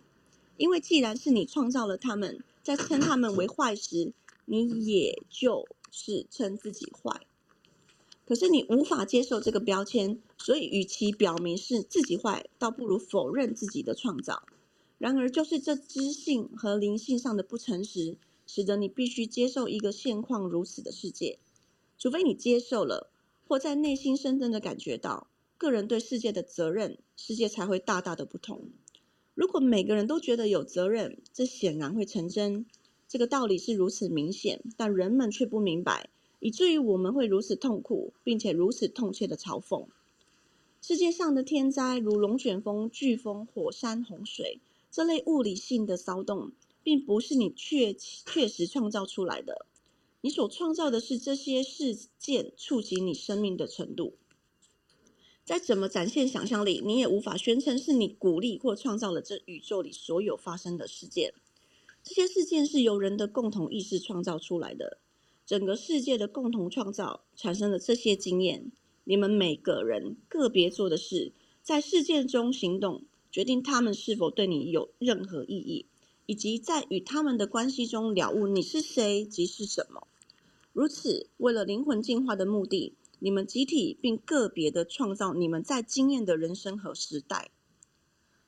[0.55, 4.13] 因为既然是你创造了他们，在称他们为坏时，
[4.45, 7.19] 你也就是称自己坏。
[8.25, 14.43] 可是你无法接受这个标签，所以与其表明是自己坏，倒不如否认自己的创造。
[14.97, 18.15] 然而，就是这知性和灵性上的不诚实，
[18.47, 21.37] 使得你必须接受一个现况如此的世界。
[21.99, 23.11] 除非你接受了，
[23.47, 25.27] 或在内心深深的感觉到。
[25.59, 28.69] 个人对世界的责任，世界才会大大的不同。
[29.33, 32.65] 如果每个人都觉得有责任，这显然会成真。
[33.07, 39.87] 这个道理是如此明显，但人们却不明白，以至于我们会如此痛苦，并且如此痛切的嘲讽。
[40.79, 44.59] 世界上的天灾，如龙卷风、飓风、火山、洪水
[44.91, 46.51] 这类物理性的骚动，
[46.87, 49.65] 并不是你确确实创造出来的。
[50.21, 54.15] 你所创造的是这些事件触及你生命的程度。
[55.43, 61.33] 再怎么展现想象力，你也无法宣称是你鼓励或创造了这宇宙里所有发生的事件。
[62.03, 64.97] 这些事件是由人的共同意识创造出来的，
[65.45, 68.71] 整个世界的共同创造产生了这些经验。
[69.03, 75.85] 你们每个人个别做的事，在事件中行动，决定他们是否对你有任何意义，
[76.27, 80.07] 以及在与他们的关系中了悟你是谁即是什么。
[80.71, 82.93] 如此，为了灵魂进化的目的。
[83.19, 87.49] 你们集体并个别的创造你们在经验的人生和时代。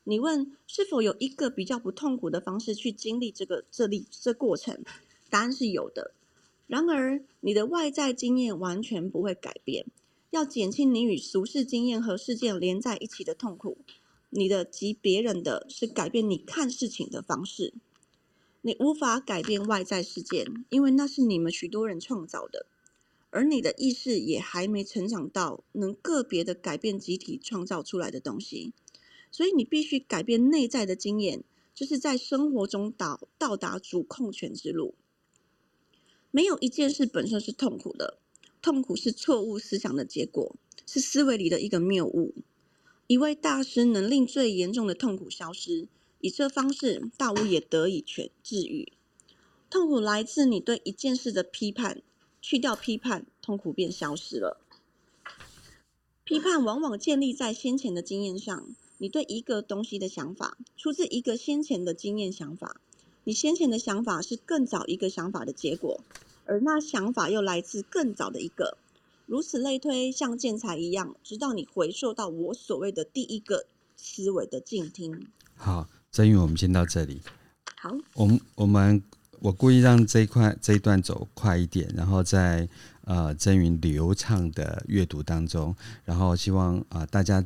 [0.04, 4.84] 你问是否有一个比较不痛苦的方式去经历这个这历这过程？
[5.28, 6.12] 答案是有的。
[6.68, 9.86] 然而，你的外在经验完全不会改变。
[10.30, 13.78] 要减轻你与俗世经验和事件连在一起的痛苦，
[14.30, 17.74] 你的及别人的是改变你看事情的方式。
[18.62, 22.66] 你无法改变外在事件，因为那是你们许多人创造的。
[23.30, 28.72] 而你的意识也还没成长到能个别的改变集体创造出来的东西，
[29.30, 34.96] 所以你必须改变内在的经验，就是在生活中到到达主控权之路。
[36.32, 38.18] 没有一件事本身是痛苦的，
[38.60, 40.56] 痛苦是错误思想的结果，
[40.86, 42.34] 是思维里的一个谬误。
[43.10, 45.88] 一位大师能令最严重的痛苦消失，
[46.20, 48.92] 以这方式，大巫也得以全治愈。
[49.68, 52.02] 痛苦来自你对一件事的批判。
[52.40, 54.60] 去掉批判，痛苦便消失了。
[56.22, 58.68] 批判往往建立在先前的经验上。
[58.98, 62.80] 你对一个东西的想法，出自一个先前的经验想法。
[63.24, 66.00] 你先前的想法是更早一个想法的结果，
[66.44, 68.78] 而那想法又来自更早的一个。
[69.30, 73.64] 如此类推，像建材一样，直到你回溯到我所谓的第一个
[73.96, 75.28] 思维的静听。
[75.54, 77.22] 好，曾宇，我们先到这里。
[77.76, 79.00] 好，我们我们。
[79.42, 82.68] 我故意让这一块这一段走快一点，然后在
[83.04, 85.74] 呃真云流畅的阅读当中，
[86.04, 87.42] 然后希望啊、呃、大家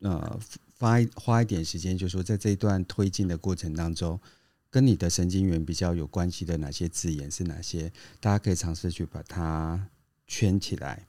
[0.00, 0.40] 呃
[0.76, 4.18] 花花一点时间，就是说在这一段推进的过程当中，
[4.70, 9.86] 跟你的神经元比较有关系的哪些字眼是哪些，大家可以尝试去把它
[10.26, 11.06] 圈起来。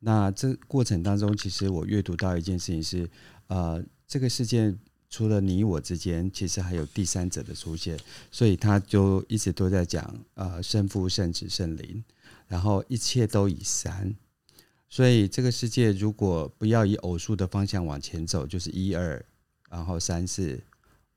[0.00, 3.08] 那这过程当中，其实我阅读到一件事情是，
[3.46, 4.78] 呃，这个事件。
[5.12, 7.98] 除了你我之间，其实还有第三者的出现，
[8.30, 12.04] 所以他就一直都在讲，呃，圣父、圣子、圣灵，
[12.46, 14.14] 然后一切都以三，
[14.88, 19.20] 所以这个世界如果不要以偶数的方向往前走，就是一二，
[19.68, 20.62] 然后三四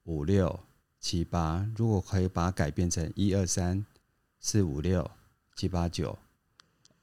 [0.05, 0.59] 五六
[0.99, 3.86] 七八，如果可以把它改变成一二三
[4.39, 5.07] 四五六
[5.55, 6.17] 七八九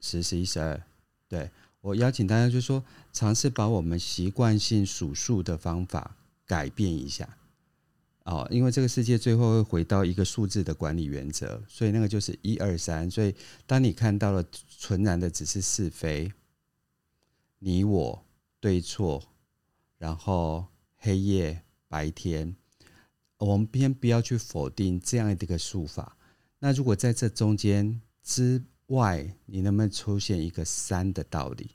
[0.01, 0.83] 十十一十二，
[1.29, 1.49] 对，
[1.81, 6.15] 我邀请大家就是说，尝试把我们习惯性数数的方法
[6.45, 7.37] 改变一下。
[8.23, 13.09] 哦，因为这个世界最后会回到一个数字的管理原则，所以那个就是一二三。
[13.09, 13.33] 所以
[13.65, 14.45] 当你看到了
[14.77, 16.31] 纯然的只是是非、
[17.57, 18.23] 你我
[18.59, 19.23] 对错，
[19.97, 20.67] 然后
[20.97, 22.55] 黑夜白天，
[23.39, 26.15] 我们偏不要去否定这样的一个数法。
[26.59, 31.71] 那如果在这中间之外，你能不能出现一个三的道理？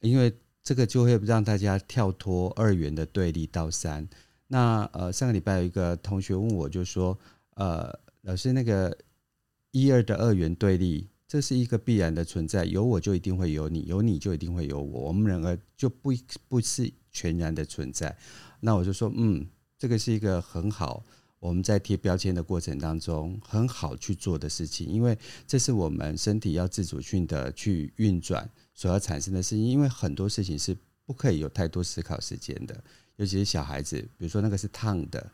[0.00, 4.08] 因为这个就会让大家跳脱二元的对立到三。
[4.46, 7.18] 那呃，上个礼拜有一个同学问我，就说
[7.56, 8.96] ：“呃，老师，那个
[9.72, 16.12] 一二的二元对立，这是一个必然的存在，有我就一定会有你，有你就一定会有我，我们两个就不
[16.48, 18.16] 不是全然的存在。”
[18.60, 19.46] 那我就说：“嗯，
[19.78, 21.04] 这个是一个很好，
[21.38, 25.16] 我们在贴标签的过程当中很好去做的事情，因为
[25.46, 30.76] 这是我们身体要自主性的去运转所要产生的事情，因为很多事情是
[31.06, 32.82] 不可以有太多思考时间的。”
[33.18, 35.30] 尤其是小孩子，比如说那个是烫的，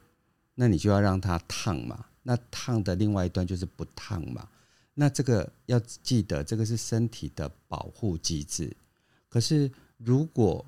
[0.54, 2.06] 那你就要让它烫嘛。
[2.22, 4.48] 那烫的另外一端就是不烫嘛。
[4.94, 8.74] 那这个要记得，这个是身体的保护机制。
[9.28, 10.64] 可是如果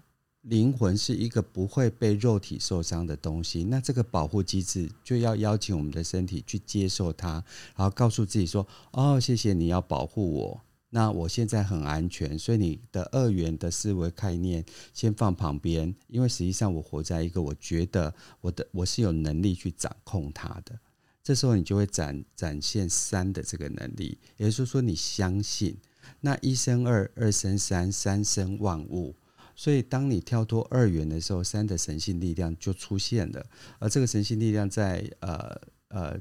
[0.49, 7.43] 灵魂是一个不会被肉体受伤的东西，那这个保护机制就要邀请我们的身体去接受它，
[7.75, 20.79] 然后告诉自己说：“哦，谢谢你要保护我。”那我现在很安全，所以你的二元的思维概念先放旁边，因为实际上我活在一个我觉得我的我是有能力去掌控它的，
[21.25, 25.77] 这时候你就会展展现三的这个能力，也就是说你相信，
[26.21, 29.17] 那一生二，二生三，三生万物，
[29.57, 33.45] 所以当你跳脱二元的时候，三的神性力量就出现了，
[33.81, 36.21] 而这个神性力量在呃呃。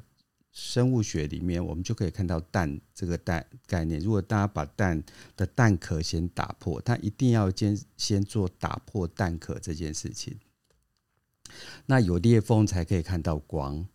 [0.58, 4.00] 生物学里面，我们就可以看到蛋这个蛋概念。
[4.00, 5.04] 如果大家把蛋
[5.36, 10.40] 的蛋壳先打破，它一定要先先做打破蛋壳这件事情。
[11.88, 13.86] 那有裂缝才可以看到光。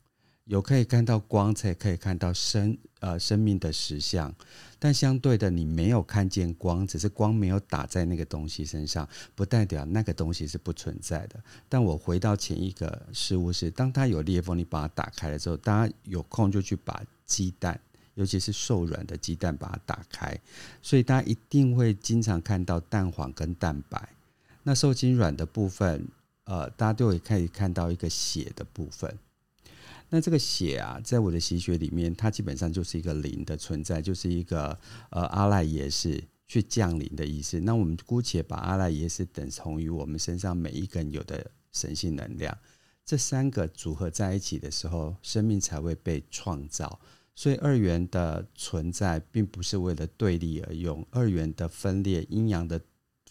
[0.50, 4.34] 有可以看到光，才可以看到生呃生命的实相。
[4.80, 11.40] 但相对的，你没有看见光，只是光没有打在那个东西身上，不代表那个东西是不存在的。
[11.68, 17.80] 但我回到前一个事物是，当它有裂缝，你把它打开了之后，大家有空就去把鸡蛋，
[18.14, 20.36] 尤其是受软的鸡蛋，把它打开。
[20.82, 24.08] 所以大家一定会经常看到蛋黄跟蛋白。
[24.64, 26.08] 那受精卵的部分，
[26.42, 29.16] 呃，大家都会可以看到一个血的部分。
[30.12, 34.76] 那这个血啊，在我的习学里面，它基本上就是一个灵的存在，就是一个
[35.10, 37.60] 呃阿赖耶识去降临的意思。
[37.60, 42.58] 那我们姑且把阿赖耶识等同于我们身上每一个人有的神性能量，
[43.04, 46.98] 这三个组合在一起的时候，生命才会被创造。
[47.36, 52.80] 所以二元的存在并不是为了对立而用，二元的分裂、阴阳的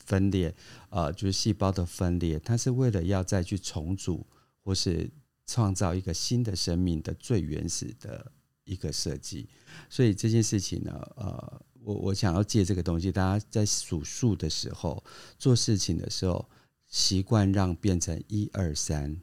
[0.05, 0.55] 分裂，
[0.89, 4.25] 呃，就是细胞的分裂，它是为了要再去重组
[4.63, 5.09] 或是。
[5.49, 8.31] 创造一个新的生命的最原始的
[8.65, 9.49] 一个设计，
[9.89, 15.03] 所以这件事情呢，呃，我我想要借这个东西，大家在数数的时候，
[15.39, 16.47] 做事情的时候，
[16.87, 19.19] 习惯让变成一二三，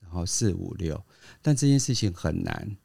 [0.00, 1.00] 然后四五六，
[1.40, 2.76] 但这件事情很难，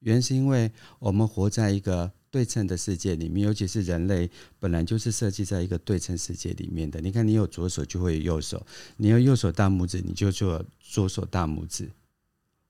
[0.00, 2.12] 原是因为我们活在一个。
[2.30, 7.00] 对称的世界里面，尤其是人类本来就是设计在一个对称世界里面的。
[7.00, 8.66] 你看，你有左手就会有右手，
[8.98, 11.90] 你有右手大拇指，你就做左手大拇指。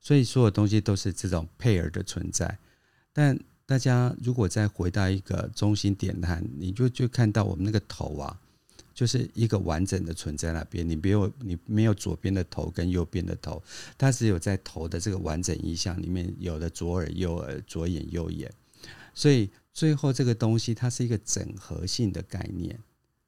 [0.01, 2.59] 所以所有东西都是这种配儿的存在。
[3.13, 8.41] 但大家如果再回到一个中心点看，你就就看到我们那个头啊，
[8.95, 10.89] 就是一个完整的存在那边。
[10.89, 13.63] 你没有你没有左边的头跟右边的头，
[13.99, 18.51] 它只有在头的这个完整意象里面有了左耳、右耳、左眼、右眼。
[19.15, 22.79] 所以最后这个东西它是一个整合性的概念。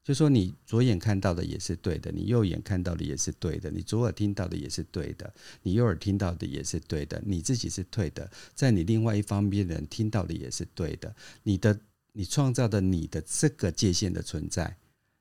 [0.03, 5.31] 就说你左眼看到的也是对的，你右眼看到的也是对的，你左耳听到的也是对的，
[5.61, 11.79] 你右耳听到的也是对的，你自己是对的，在你另外一方面的人听到的也是对的，你的
[12.13, 14.75] 你创造的你的这个界限的存在，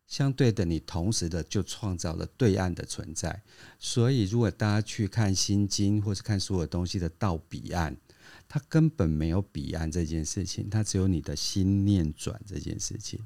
[0.07, 3.43] 相对的你同时的就创造了对岸的存在。
[3.78, 7.95] 所以如果大家去看心经或是看所有东西的到彼岸。
[8.53, 13.21] 它根本没有彼岸这件事情，它只有你的心念转这件事情。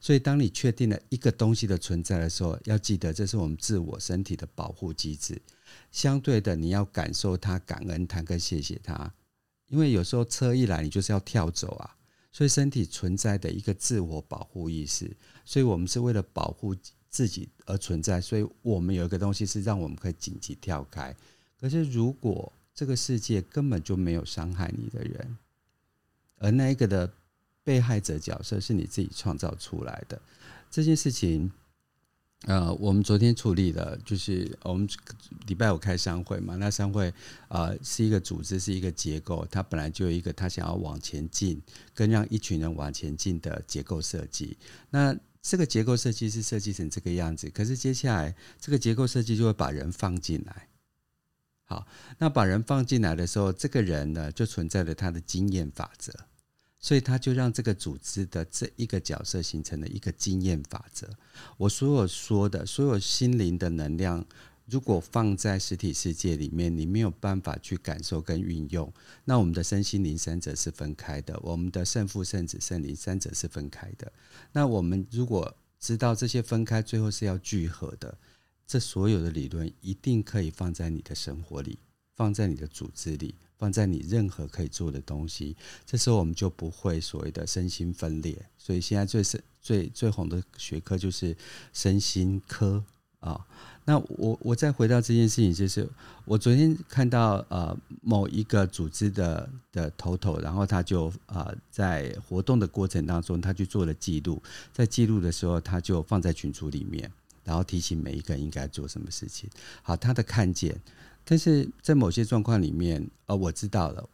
[0.00, 5.42] 所以，当你确定了一个东西的存在的时候，要记得这是我们自我身体的保护机制。
[5.90, 9.12] 相对的，你要感受它、感恩它、跟谢谢它。
[9.66, 11.96] 因为有时候车一来，你就是要跳走啊。
[12.30, 15.10] 所以，身体存在的一个自我保护意识。
[15.44, 16.72] 所以我们是为了保护
[17.10, 18.20] 自己而存在。
[18.20, 21.12] 所以我们有一个东西是让我们可以紧急跳开。
[21.60, 25.36] 可是如果这个世界根本就没有伤害你的人，
[26.36, 27.12] 而那一个的
[27.64, 30.22] 被害者角色是你自己创造出来的。
[30.70, 31.50] 这件事情，
[32.42, 34.88] 呃，我们昨天处理了，就是我们
[35.48, 37.08] 礼拜五开商会嘛，那商会
[37.48, 41.60] 啊、呃、是一个组织，是一个结构，它本来就有一个它想要往前进，
[41.92, 44.56] 跟让一群人往前进的结构设计。
[44.90, 50.68] 那这个结构设计是设计成这个样子，可是接下来这个结构设计就会把人放进来。
[51.70, 56.10] 好，那把人放进来的时候，这个人呢就存在了他的经验法则，
[56.80, 61.06] 所以他就让这个组织的这一个角色形成了一个经验法则。
[61.58, 64.24] 我所有说的所有心灵的能量，
[64.64, 68.90] 如果放在实体世界里面，你没有办法去感受跟运用，
[69.26, 74.10] 那我们的身心灵三者是分开的，我们的圣父、圣子、圣灵三者是分开的。
[74.52, 78.16] 那我们如果知道这些分开，最后是要聚合的。
[78.68, 81.78] 这所有的理论一定可以放在你的生活里，
[82.14, 85.56] 放在你的组织里，放在你任何可以做的东西。
[85.86, 88.38] 这时候我们就不会所谓的身心分裂。
[88.58, 91.34] 所以现在最深最最红的学科就是
[91.72, 92.84] 身心科
[93.20, 93.46] 啊。
[93.86, 95.88] 那我我再回到这件事情，就是
[96.26, 104.42] 我昨天看到呃某一个组织的的头头，然后他就啊、呃、在活动的过程当中，他去做了记录，
[104.74, 107.10] 在记录的时候，他就放在群组里面。
[107.48, 109.48] 然后提醒每一个人应该做什么事情。
[109.80, 110.78] 好，他的看见，
[111.24, 114.06] 但是在某些状况里面，呃，我知道了。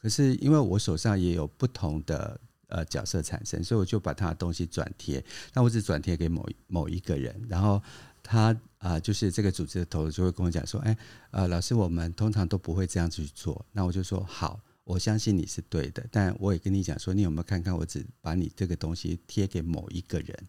[0.00, 5.22] 可是因为我手上也有不同的呃角色产生，所以我就把他的东西转贴。
[5.52, 7.82] 那我只转贴给某某一个人，然后
[8.22, 10.96] 他啊、就是这个组织的头就会跟我讲说：“哎，
[11.32, 17.76] 呃，老师，我们通常都不会这样去做。”那我就说：“好，我相信你是对的。”但我也跟你讲说：“你有没有看看？
[17.76, 20.48] 我只把你这个东西贴给某一个人，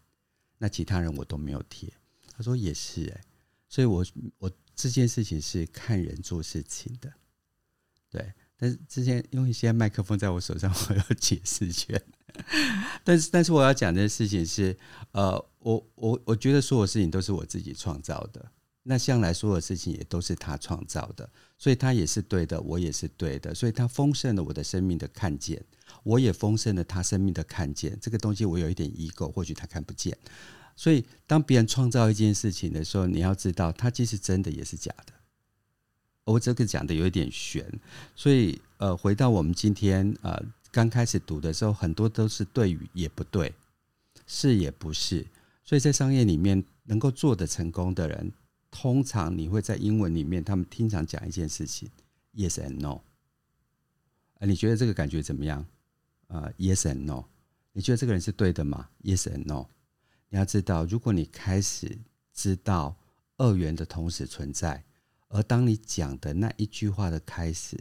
[0.60, 1.92] 那其他人我都没有贴。”
[2.40, 3.22] 他说也是哎，
[3.68, 4.06] 所以我
[4.38, 7.12] 我这件事情是看人做事情的，
[8.10, 8.32] 对。
[8.56, 12.02] 但是之前因为现在麦克风在我手上， 我有解释权。
[13.04, 14.78] 但是但是我要讲的事情是，
[15.12, 18.50] 呃，我我我觉得所有事情都是我自己创造的，
[18.84, 25.62] 那向来所有事情也都是他创造的，所以他也是对的，我也是对的，所以他丰盛了我的生命的看见，
[26.04, 27.98] 我也丰盛了他生命的看见。
[28.02, 30.18] 这个东西我有一点 ego，或许他看不见。
[30.80, 35.12] 所以，当别人创造一件事情的时候，你要知道，它既是真的，也是假的。
[36.24, 37.70] 我这个讲的有一点悬，
[38.16, 43.54] 所以，呃，回到我们今天，呃，刚开始读的时候，很多都是对与也不对，
[44.26, 45.28] 是也不是。
[45.66, 48.32] 所以在商业里面，能够做得成功的人，
[48.72, 51.90] 通常你会在英文里面，他们经常讲一件事情
[52.36, 53.02] ：yes and no。
[54.36, 55.66] 呃，你觉得这个感觉怎么样？
[56.28, 57.26] 呃，yes and no。
[57.74, 59.68] 你觉得这个人是对的吗？yes and no。
[60.30, 61.98] 你要知道，如果你开始
[62.34, 62.96] 知道
[63.38, 64.84] 二元的同时存在，
[65.28, 67.78] 而当你讲的那一句话的开始，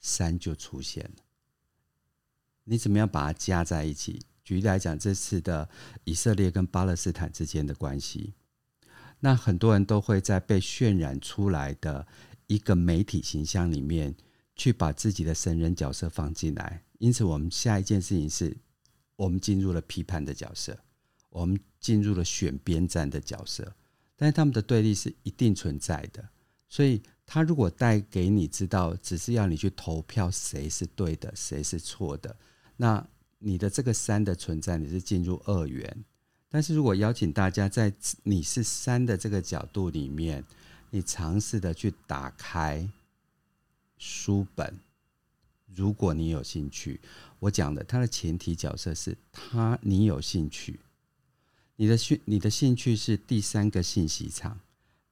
[0.00, 1.22] 三就出现了。
[2.64, 4.20] 你怎么样把它加在一起？
[4.42, 5.68] 举例来讲，这次的
[6.04, 8.34] 以色列跟巴勒斯坦之间的关系，
[9.20, 12.06] 那很多人都会在被渲染出来的
[12.46, 14.14] 一个媒体形象里面，
[14.54, 16.84] 去把自己的神人角色放进来。
[16.98, 18.56] 因此，我们下一件事情是，
[19.16, 20.78] 我们进入了批判的角色。
[21.36, 23.70] 我们进入了选边站的角色，
[24.16, 26.26] 但是他们的对立是一定存在的。
[26.66, 32.34] 所以，他如果带给你知道，只是要你去投票谁是对的，谁是错的，
[32.78, 33.06] 那
[33.38, 36.04] 你的这个三的存在，你是进入二元。
[36.48, 40.42] 但是如果邀请大家在你是三的这个角度里面，
[40.88, 42.88] 你尝试的去打开
[43.98, 44.80] 书本，
[45.66, 46.98] 如果你有兴趣，
[47.40, 50.80] 我讲的他的前提角色是他，你有兴趣。
[51.76, 54.58] 你的兴，你的兴趣是第三个信息场，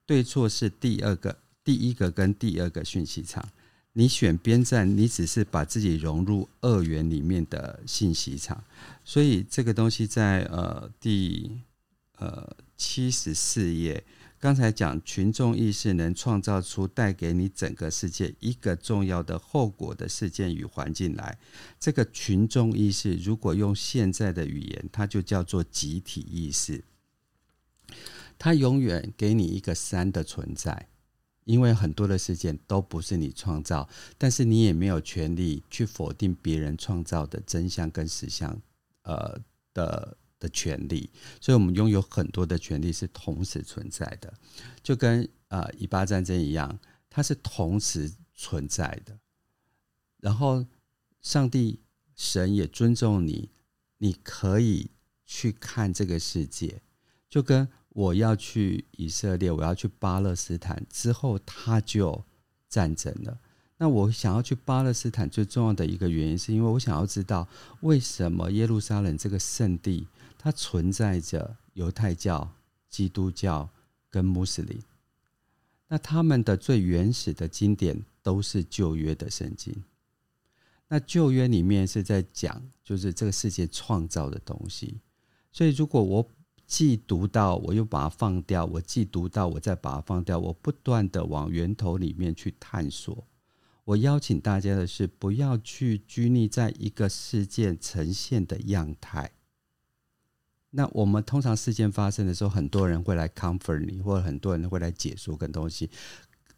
[0.05, 3.47] 对错是第二个、第一个跟第二个讯息场。
[3.93, 8.63] 你选边站，你只是把自己融入二元里面的信息场。
[9.03, 11.51] 所以这个东西在呃第
[12.17, 14.03] 呃七十四页。
[14.45, 21.39] 刚才讲群众意识能创造出带给你整个世界一个重要的后果的事件与环境来。
[21.79, 26.83] 这个群众意识，如果用现在的语言，它就叫做集体意识。
[28.37, 30.89] 它永远给你一个三的存在，
[31.45, 38.61] 因为很多的事件都不是你创造，但是你也没有权利去否定别人创造的真相跟实相，
[39.01, 39.39] 呃
[39.73, 40.15] 的。
[40.45, 41.09] 的权利，
[41.41, 44.31] 所以我们拥有很多的权利是同时存在的，
[44.83, 46.77] 就跟呃以巴战争一样，
[47.09, 49.17] 它是同时存在的。
[50.19, 50.65] 然后，
[51.21, 51.79] 上帝
[52.15, 53.49] 神也尊重你，
[53.97, 54.91] 你可以
[55.25, 56.81] 去看这个世界，
[57.27, 62.23] 就跟我要去以色列，我要去巴勒斯坦之后，他就
[62.69, 63.39] 战争了。
[63.77, 67.47] 那我想要去巴勒斯坦最重要的一个原因，是因为我想要知道
[67.81, 70.07] 为什么耶路撒冷这个圣地
[70.45, 72.47] 它存在着犹太教、
[72.87, 73.67] 基督教
[74.11, 74.79] 跟穆斯林。
[75.87, 79.73] 那他们的最原始的经典都是旧约的圣经。
[80.87, 84.99] 那旧约里面是在讲，就是这个世界创造的东西。
[85.51, 86.29] 所以如果我
[86.67, 90.37] 既读到，我又把它放掉；我既读到，我再把它放掉。
[90.37, 93.25] 我不断的往源头里面去探索。
[93.83, 99.31] 我邀请大家的是，不要去拘泥在一个事件呈现的样态。
[100.75, 105.89] 那我们通常事件发生的时候，很多人会来 comfort 你，或者很多人会来解说跟东西。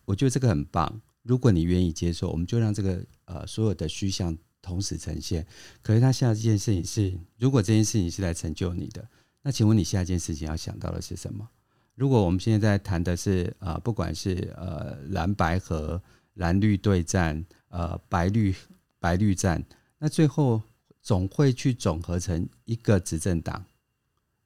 [0.05, 1.01] 我觉得这个很棒。
[1.23, 5.45] 如果你愿意接受，我们就让这个呃所有的虚像同时呈现。
[5.81, 9.07] 可是他下一件事情是，如果这件事情是来成就你的，
[9.41, 11.47] 那请问你下一件事情要想到的是什么？
[11.95, 16.01] 如果我们现在在谈的是呃，不管是呃蓝白合。
[16.37, 18.53] 蓝绿对战，呃，白绿
[18.99, 19.65] 白绿战，
[19.97, 20.61] 那最后
[21.01, 23.65] 总会去总合成一个执政党，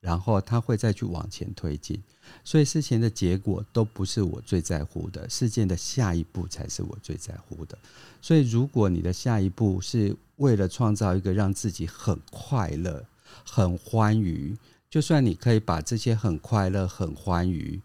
[0.01, 2.01] 然后他会再去往前推进，
[2.43, 7.77] 所以事情的结果都不是我最在乎的，事件的下一步才是我最在乎的。
[8.19, 13.05] 所以，如果你的下一步是为了创造一个让自己很快乐、
[13.45, 14.57] 很欢愉，
[14.89, 17.79] 就算你可以把这些很快乐、很欢愉，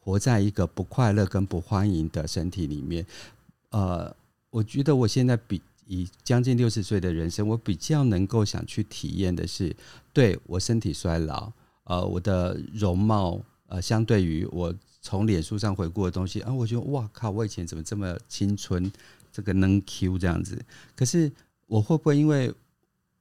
[0.00, 3.06] 活在一个不快乐跟不欢迎的身体里面。
[3.70, 4.14] 呃，
[4.50, 9.74] 我觉得我现在比以将近六十岁的人生，我比较能够想去体验的是，
[10.12, 11.52] 对我身体衰老，
[11.84, 18.90] 呃，我的容貌，呃，相对于我从脸书上回顾的东西，啊，我觉得哇靠，我以前怎么这么青春，
[19.32, 20.62] 这个能 Q 这样子？
[20.94, 21.30] 可是
[21.66, 22.52] 我会不会因为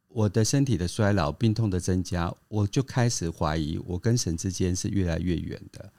[0.10, 5.91] 我的身体的衰老、病痛的增加，我就开始怀疑我跟神之间是越来越远的？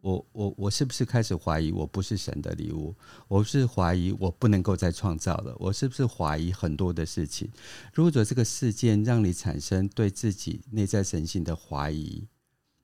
[0.00, 2.94] 我我我是不是开始怀疑我不是神的礼物？
[3.26, 5.56] 我是怀疑我不能够再创造了？
[5.58, 7.50] 我是不是怀疑很多的事情？
[7.92, 12.28] 如果这个事件让你产生对自己内在神性的怀疑，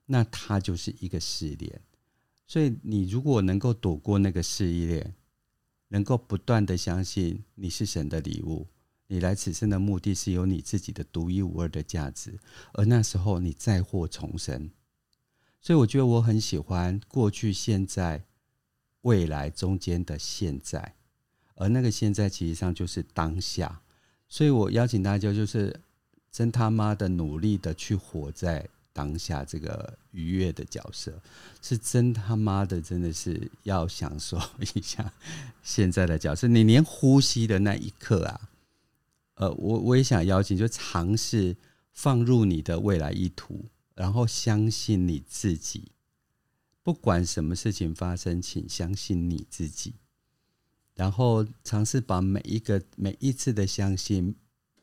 [0.07, 1.81] 那它就是一个试炼。
[2.45, 5.15] 所以你如果能够躲过那个试炼，
[5.87, 8.67] 能够不断的相信你是神的礼物，
[9.07, 12.37] 你来此生的目的是有你自己的独一无二的价值，
[12.73, 14.69] 而那时候你再获重生。
[15.65, 18.23] 所以我觉得我很喜欢过去、现在、
[19.01, 20.93] 未来中间的现在，
[21.55, 23.81] 而那个现在其实上就是当下。
[24.29, 25.75] 所以我邀请大家，就是
[26.31, 28.63] 真他妈的努力的去活在
[28.93, 31.19] 当下这个愉悦的角色，
[31.63, 34.39] 是真他妈的真的是要享受
[34.75, 35.11] 一下
[35.63, 36.47] 现在的角色。
[36.47, 38.49] 你连呼吸的那一刻啊，
[39.33, 41.57] 呃，我我也想邀请，就尝试
[41.91, 43.65] 放入你的未来意图。
[43.95, 45.91] 然后相信你自己，
[46.83, 49.95] 不管什么事情发生，请相信你自己。
[50.93, 54.35] 然后尝试把每一个、每一次的相信，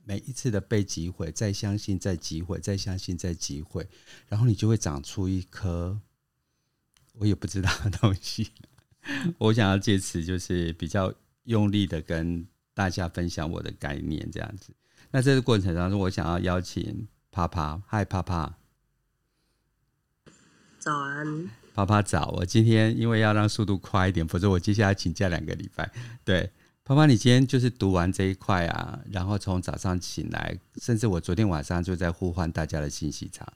[0.05, 3.89] 每一次的被击毁，再相信，再击毁，再相信，再击毁，
[4.29, 6.01] 然后你就会长出一颗
[7.15, 8.51] 我也不知道的东西。
[9.39, 11.13] 我想要借此就是比较
[11.45, 14.75] 用力的跟大家分享我的概念，这样子。
[15.11, 18.59] 那这个过程当中，我想要邀请啪啪，嗨啪啪。
[20.83, 22.35] 早安，啪啪早。
[22.37, 25.89] 我今天因为要让速度快一点，否则我接下来请假两个礼拜。
[26.25, 26.51] 对，
[26.83, 33.47] 啪啪，你今天就是读完这一块啊，然后从早上醒来，甚至我昨天晚上就在呼唤大家的信息场，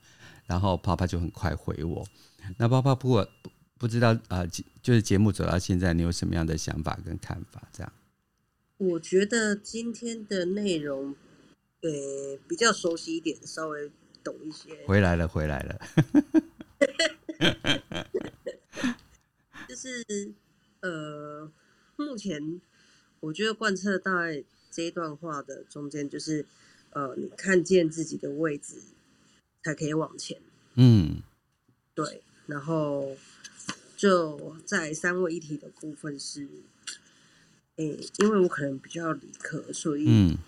[0.47, 2.07] 然后啪啪就很快回我。
[2.59, 4.47] 那啪啪，不过不不知道啊、呃，
[4.81, 7.61] 就是节目走到现在，你有什么样的想法跟看法？
[7.72, 7.93] 这样，
[8.77, 11.16] 我觉得今天的内容，
[11.83, 13.91] 呃，比较熟悉一点，稍微
[14.22, 14.70] 懂一些。
[14.87, 15.81] 回来了，回来了。
[19.68, 20.32] 就是
[20.80, 21.51] 呃，
[21.97, 22.61] 目前
[23.20, 26.47] 我觉得贯彻大概这一段话的中间，就是
[26.91, 28.80] 呃，你看见自己的位置，
[29.62, 30.41] 才可以往前。
[30.74, 31.20] 嗯，
[31.95, 32.22] 对。
[32.47, 33.16] 然后
[33.97, 36.49] 就在三位一体的部分是，
[37.74, 40.39] 诶、欸，因为我可能比较理科，所以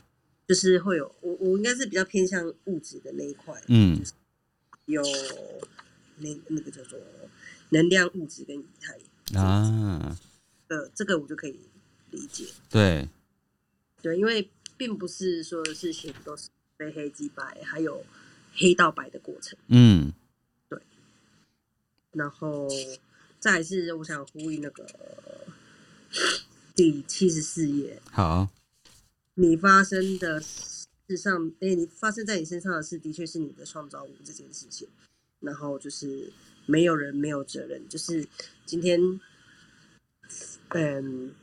[0.47, 3.61] 就是会有我我应该是比较偏向物质的那一块。
[3.67, 4.13] 嗯，就是、
[4.87, 5.03] 有。
[6.21, 6.99] 那那个叫做
[7.71, 8.99] 能量、物质跟仪态
[9.39, 10.17] 啊，
[10.69, 11.59] 呃，这个我就可以
[12.11, 12.47] 理解。
[12.71, 13.09] 对，
[14.01, 18.05] 对，因为并不是所有的事情都是非黑即白，还有
[18.55, 19.59] 黑到白的过程。
[19.69, 20.13] 嗯，
[20.69, 20.81] 对。
[22.13, 22.69] 然后
[23.39, 24.87] 再来是我想呼吁那个
[26.75, 28.01] 第七十四页。
[28.11, 28.49] 好，
[29.35, 34.89] 你发生的事上，哎，你发生在你身上的事，的确是你的创造物这件事情。
[35.41, 36.33] 然后就是
[36.67, 38.27] 没有人没有责任，就是
[38.67, 39.01] 今天，
[40.69, 41.35] 嗯，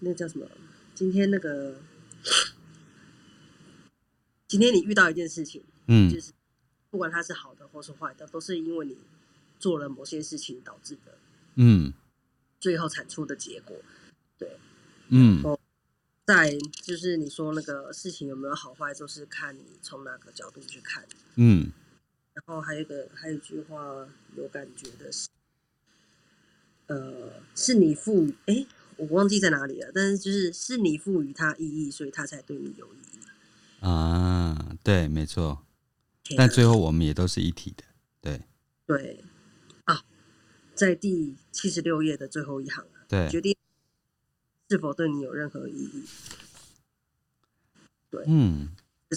[0.00, 0.46] 那叫什么？
[0.94, 1.80] 今天那个，
[4.46, 6.32] 今天你遇到一件事情，嗯，就是
[6.90, 8.96] 不管它是好的或是坏的，都是因为你
[9.58, 11.18] 做了某些事情导致的，
[11.54, 11.92] 嗯，
[12.58, 13.76] 最后产出的结果，
[14.38, 14.58] 对，
[15.08, 15.42] 嗯，
[16.26, 21.06] 在就是你说那个事情有没有好坏，就是看你从哪个角度去看，
[21.36, 21.72] 嗯，
[22.34, 25.28] 然后还有一个还有一句话有感觉的是，
[26.86, 28.54] 呃，是你赋予哎。
[28.54, 28.66] 诶
[28.96, 33.18] 我忘记在哪里了，但是就是是你赋予它意义，所以它才对你有意义
[33.80, 34.76] 啊。
[34.82, 35.64] 对，没错。
[36.36, 37.84] 但最后我们也都是一体的，
[38.20, 38.42] 对。
[38.84, 39.24] 对
[39.84, 40.04] 啊，
[40.74, 43.56] 在第七十六页的最后一行，对，决定
[44.68, 46.04] 是否对你有任何意义。
[48.10, 48.68] 对，嗯，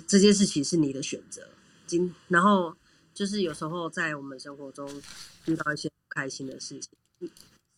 [0.07, 1.49] 这件事情是你的选择。
[1.85, 2.77] 今然后
[3.13, 4.89] 就是有时候在我们生活中
[5.45, 6.89] 遇到一些不开心的事情，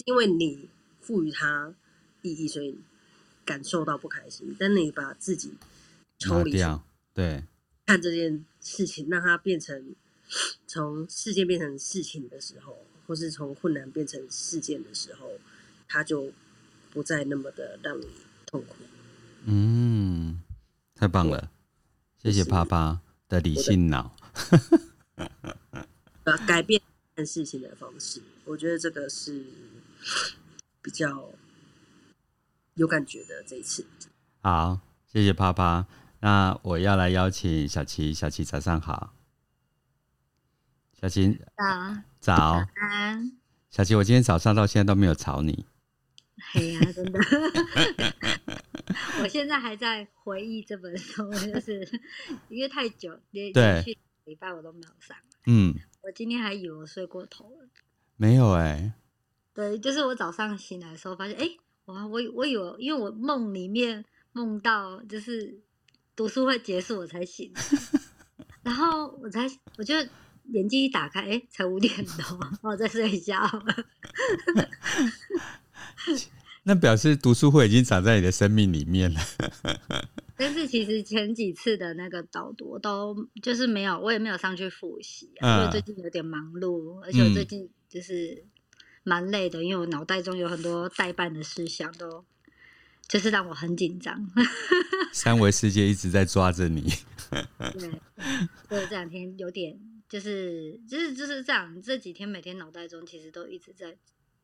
[0.05, 0.69] 因为你
[1.01, 1.73] 赋予它。
[2.21, 2.79] 意义，所以
[3.45, 4.55] 感受到不开心。
[4.59, 5.53] 但你把自己
[6.17, 6.83] 抽离掉，
[7.13, 7.43] 对，
[7.85, 9.93] 看这件事情，让它变成
[10.65, 15.33] 从事件变成事情的时候，或是从困难变成事件的时候，
[15.87, 16.33] 它就
[16.89, 18.07] 不再那么的让你
[18.47, 18.77] 痛苦。
[19.43, 20.41] 嗯，
[20.95, 21.51] 太棒了，
[22.23, 24.17] 谢谢啪啪的理性脑。
[26.47, 26.81] 改变
[27.15, 29.45] 看事情的方式，我觉得这个是
[30.81, 31.31] 比较。
[32.75, 33.85] 有感觉的这一次，
[34.41, 35.87] 好，谢谢啪啪。
[36.19, 39.13] 那我要来邀请小琪，小琪早上好，
[40.99, 43.31] 小琪早早安，
[43.69, 45.65] 小琪，我今天早上到现在都没有吵你。
[46.51, 47.19] 嘿呀、啊，真的，
[49.23, 51.89] 我现在还在回忆这本书，就是
[52.49, 55.15] 因为太久，连连续礼拜我都没有上。
[55.47, 57.67] 嗯，我今天还以为我睡过头了，
[58.17, 58.93] 没有哎、欸。
[59.53, 61.59] 对，就是我早上醒来的时候发现，哎、欸。
[61.85, 65.61] 我，我我有，因为我梦里面梦到就是
[66.15, 67.53] 读书会结束，我才醒，
[68.63, 69.47] 然后我才
[69.77, 69.93] 我就
[70.45, 72.39] 眼睛一打开，哎，才五点多，
[72.71, 73.39] 我在睡觉。
[76.65, 79.19] 那表示读书会已经长在你的生命里面了。
[80.37, 88.45] 但是其实前几次的那个导读都就是没有，我也没有上去复习啊，因为最近有点忙碌，而且我最近就是。
[89.07, 92.25] 蛮累的，因为我脑袋中有很多代办的事项，都
[93.07, 94.27] 就是让我很紧张。
[95.13, 96.91] 三维世界一直在抓着你。
[97.77, 97.91] 对，
[98.67, 101.79] 所以这两天有点，就是就是就是这样。
[101.83, 103.95] 这几天每天脑袋中其实都一直在，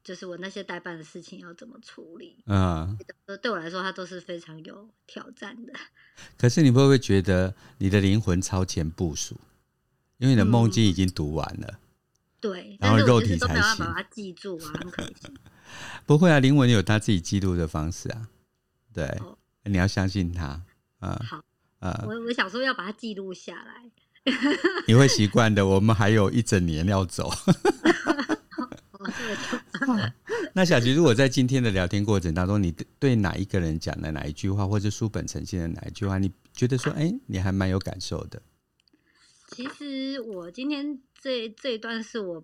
[0.03, 2.43] 就是我那些代办的事情要怎么处理。
[2.47, 2.97] 嗯，
[3.41, 5.73] 对我来说，它都是非常有挑战的。
[6.37, 9.35] 可是你会不会觉得你的灵魂超前部署？
[10.17, 11.67] 因为你的梦境已经读完了。
[11.67, 11.77] 嗯
[12.41, 13.85] 对，然后肉体才行。
[13.85, 15.31] 把它记住啊，很可惜。
[16.07, 18.29] 不会啊，灵魂有他自己记录的方式啊。
[18.91, 20.59] 对，哦、你要相信他
[20.97, 21.21] 啊。
[21.23, 21.45] 好
[21.77, 23.91] 啊，我我想说要把它记录下来。
[24.87, 27.31] 你会习惯的，我们还有一整年要走。
[30.53, 38.41] 那小琪，如果在今天的聊天过程当中，你对哪一个人讲的哪一句话，或者书本呈现的哪一句话，你觉得说，哎，你还蛮有感受的？
[39.49, 40.99] 其实我今天。
[41.23, 42.43] 这这一段是我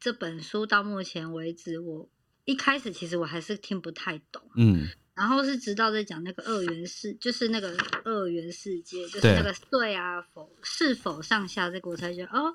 [0.00, 2.08] 这本书到目前为止，我
[2.44, 12.52] 一开始其实我还是听不太懂，嗯，然后是直到在讲那个二元世，就是那个二元世界，就是那个对啊否是否上下这个，我才觉得哦，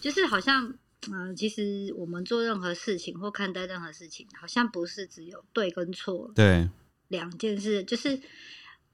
[0.00, 0.72] 就是好像
[1.10, 6.68] 嗯、呃，其实我们做任何事情或看待任何事情，好像不是只有对跟错，对，
[7.08, 8.20] 两件事，就是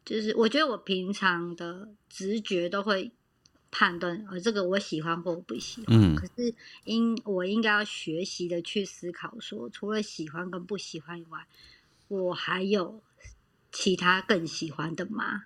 [0.05, 3.13] 就是我觉得我平常的直觉都会。
[3.71, 5.95] 判断，呃，这个我喜欢或我不喜欢。
[5.95, 6.55] 嗯，可是
[6.85, 11.47] 应我应该要学习的去思考说，说除了喜欢跟不喜欢以外，
[12.09, 13.03] 我还有
[13.71, 15.45] 其他更喜欢的吗？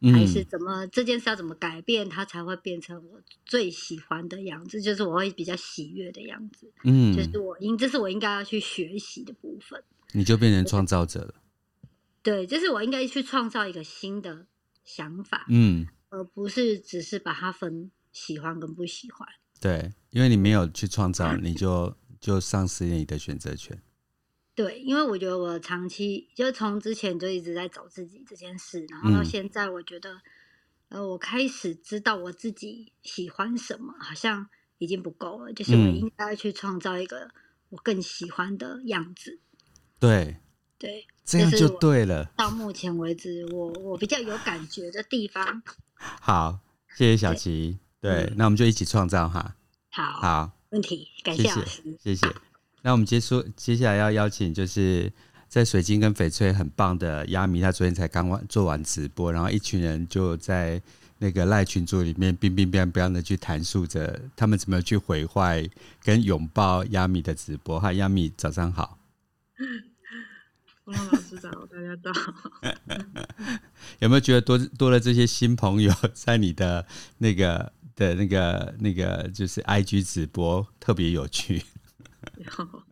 [0.00, 4.80] 嗯、还是怎么这件事要怎么改变，它才会变成我最喜欢的样子？
[4.80, 6.70] 就是我会比较喜悦的样子。
[6.84, 9.82] 嗯，就是我应这是我应该要去学习的部分。
[10.12, 11.34] 你就变成创造者了。
[12.22, 14.46] 对，就是我应该去创造一个新的
[14.84, 15.46] 想法。
[15.48, 15.86] 嗯。
[16.08, 19.28] 而不是只是把它分喜欢跟不喜欢。
[19.60, 23.82] 对，因为你没有去创造，你就就丧失了你的选择权。
[24.56, 30.14] 对，因为我觉得我长期就从之前就一直在找自己这件事，然后到现在，我觉得、
[30.88, 34.48] 嗯、呃，我开始知道我自己喜欢什么，好像
[34.78, 37.30] 已经不够了，就是我应该去创造一个
[37.68, 39.38] 我更喜欢的样子。
[39.98, 40.38] 对
[40.78, 42.32] 对，这样就对了。
[42.34, 45.62] 到目前为止，我我比较有感觉的地方。
[45.94, 46.60] 好，
[46.96, 47.78] 谢谢小琪。
[48.00, 49.54] 对，那我们就一起创造哈。
[49.90, 52.26] 好，好，问题，感谢老师，谢谢。
[52.86, 55.12] 那我们接说，接下来要邀请就是
[55.48, 60.80] 在水晶跟翡翠很棒的亚米，他昨天才刚完做完直播，然后一群人就在
[61.18, 65.68] 那个赖群组里面冰冰冰冰的去谈述着他们怎么去毁坏
[66.04, 67.80] 跟拥抱亚米的直播。
[67.80, 68.96] 哈，亚米早上好。
[70.84, 72.12] 波浪老师早，大家早。
[73.98, 76.86] 有没有觉得多多了这些新朋友在你的
[77.18, 81.64] 那个的那个那个就是 IG 直播特别有趣？
[82.38, 82.82] 有。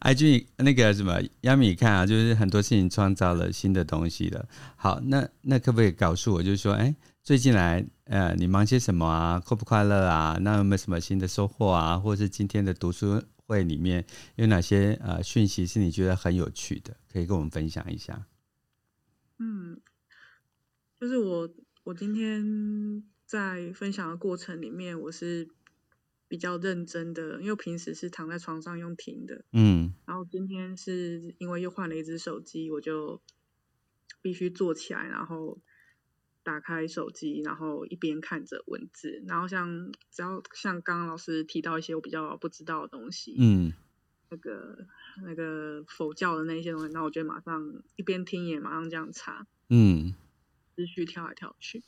[0.00, 4.48] IG 那个什么亚米看啊，就是很多事情创造了新的东西了。
[4.76, 9.40] 好，那那可不可以告诉我，就是说，哎，最近来呃，你忙些什么啊？
[9.40, 10.38] 快不快乐啊？
[10.40, 11.98] 那有没有什么新的收获啊？
[11.98, 13.22] 或者是今天的读书？
[13.48, 14.04] 会里面
[14.34, 18.26] 有哪些呃讯息是你觉得很有趣的，可以跟我们分享一下？
[19.38, 19.80] 嗯，
[21.00, 21.48] 就是我
[21.84, 25.48] 我今天在分享的过程里面，我是
[26.28, 33.20] 比较认真的，因为平时是躺在床上用听的，嗯，然后今天是因为又换了一只手机，我就
[34.22, 35.60] 必须坐起来，然后。
[36.46, 43.72] 打开手机，然后一边看着文字，然后像只要像刚刚老师提到一些我比较不知道的东西，嗯，
[44.30, 44.86] 那个
[45.24, 50.14] 那个佛教的那些东西，那我觉得马上一边听也马上这样查，嗯，
[50.76, 51.82] 思绪跳来跳去。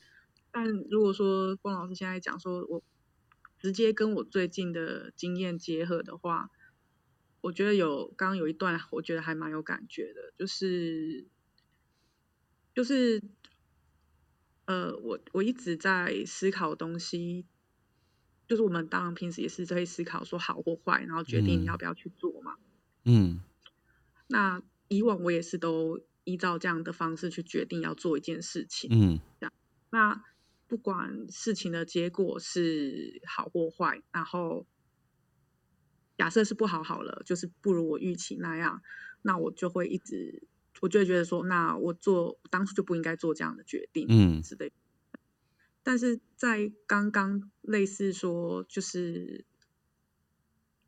[0.51, 2.83] 但如果说光老师现在讲说我
[3.59, 6.49] 直接跟我最近的经验结合的话，
[7.41, 11.27] 我觉得有刚刚有一段我觉得还蛮有感觉的，就是
[12.73, 13.21] 就是。
[14.65, 17.47] 呃，我我一直在思考东西，
[18.47, 22.55] 就是我们当然平时也是在思考说好或坏，然后决定你要不要去做嘛。
[23.03, 23.41] 嗯。
[24.27, 28.91] 那以往我也是都依照这样的方式去决定要做一件事情。
[28.93, 29.19] 嗯。
[29.39, 29.53] 这样。
[29.89, 30.23] 那
[30.69, 34.65] 不管事情的结果是好或坏，然后
[36.17, 38.81] 假设是不好好了，就是不如我预期那样，
[39.21, 40.47] 那我就会一直。
[40.81, 44.71] 我就会觉得说，那我做当初就不应该做这样的决定，嗯，之类。
[45.83, 49.43] 但是在刚刚类似说，就是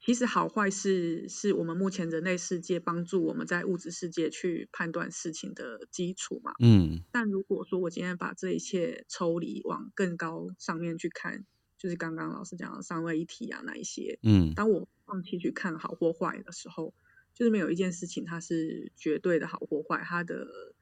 [0.01, 7.03] 其实好坏是是我们目前人类世界帮助我们在物质世界去判断事情的基础嘛，嗯。
[7.11, 11.45] 但如果说我今天把这一切抽离，往更高上面去看，
[11.77, 16.93] 就是刚刚老师讲的三位一体啊那一些，嗯，当我放弃去看好或坏的时候。
[17.33, 20.75] 就是没有一件事情它是绝对的好或坏，它的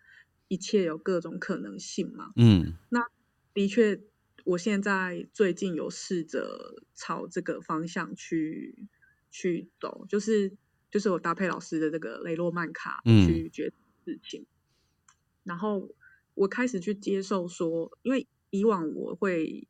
[0.47, 2.31] 一切有各种可能性嘛。
[2.35, 3.05] 嗯，那
[3.53, 4.01] 的确，
[4.45, 8.87] 我现在最近有试着朝这个方向去
[9.31, 10.51] 去走，就是
[10.91, 14.47] 就是我搭配老师的这个雷诺曼卡去决定事情，嗯，
[15.43, 15.89] 然后
[16.33, 19.67] 我开始去接受说，因为以往我会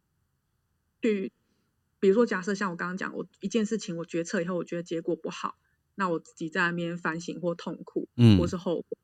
[1.02, 1.32] 去，
[2.00, 5.58] 比如说假设像我刚刚讲，我一件事情我决策以后，我觉得结果不好。
[5.96, 8.98] 那我自己在那边反省或痛苦，嗯，或是后悔。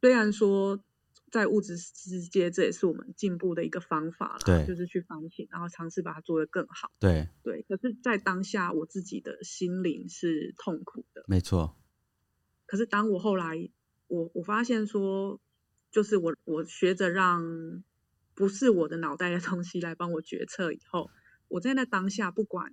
[0.00, 0.82] 虽然说
[1.30, 6.92] 在物质世界，这也是我们进步的一个方法啦，对，就是去反省，然后尝试把它做得更好。
[7.00, 11.76] 对对，可是，在当下我自己的心灵是痛苦的，没错。
[12.66, 13.70] 可是当我后来，
[14.06, 15.40] 我我发现说，
[15.90, 17.82] 就是我我学着让
[18.34, 21.10] 不是我的脑袋的东西来帮我决策以后，
[21.48, 22.72] 我在那当下，不管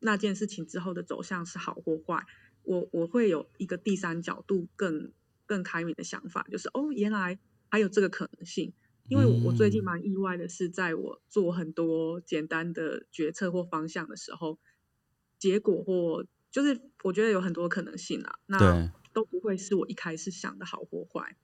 [0.00, 2.24] 那件事情之后的走向是好或坏。
[2.62, 5.12] 我我会有一个第三角度更
[5.46, 7.38] 更开明的想法，就是哦，原来
[7.68, 8.72] 还有这个可能性。
[9.08, 14.58] 因为我我最近蛮意外的是，在我做很多简单的决策或方向的时候，
[15.38, 21.36] 结果或就是我觉得有很多可能性啊，那都不会是我一开始想的好或坏。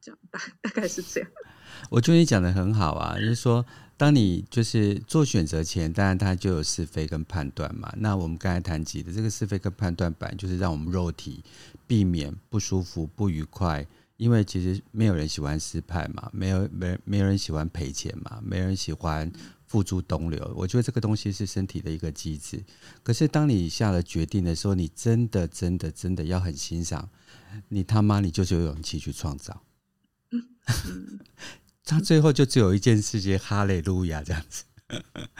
[0.00, 1.28] 这样大大概是这样。
[1.90, 3.66] 我觉得你讲的很好啊，就是说，
[3.96, 7.92] 当你就是做选择前，当然它就有是非跟判断嘛。
[7.96, 11.42] 那我们刚才谈及的这个是非跟判断版就是让我们肉体
[11.86, 13.88] 避免不舒服、不愉快，
[14.18, 19.32] 因为其实没有人喜欢失败嘛，没有没没有人喜欢赔钱嘛，没人喜欢
[19.66, 20.52] 付诸东流。
[20.56, 22.62] 我觉得这个东西是身体的一个机制。
[23.04, 27.08] 可是当你下了决定的时候，你真的真的真的要很欣赏，
[27.68, 29.62] 你他妈你就是有勇气去创造。
[31.86, 34.64] 他最后就只有一件事情，哈利路亚这样子，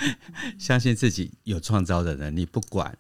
[0.57, 2.97] 相信自己有创造的能力，不管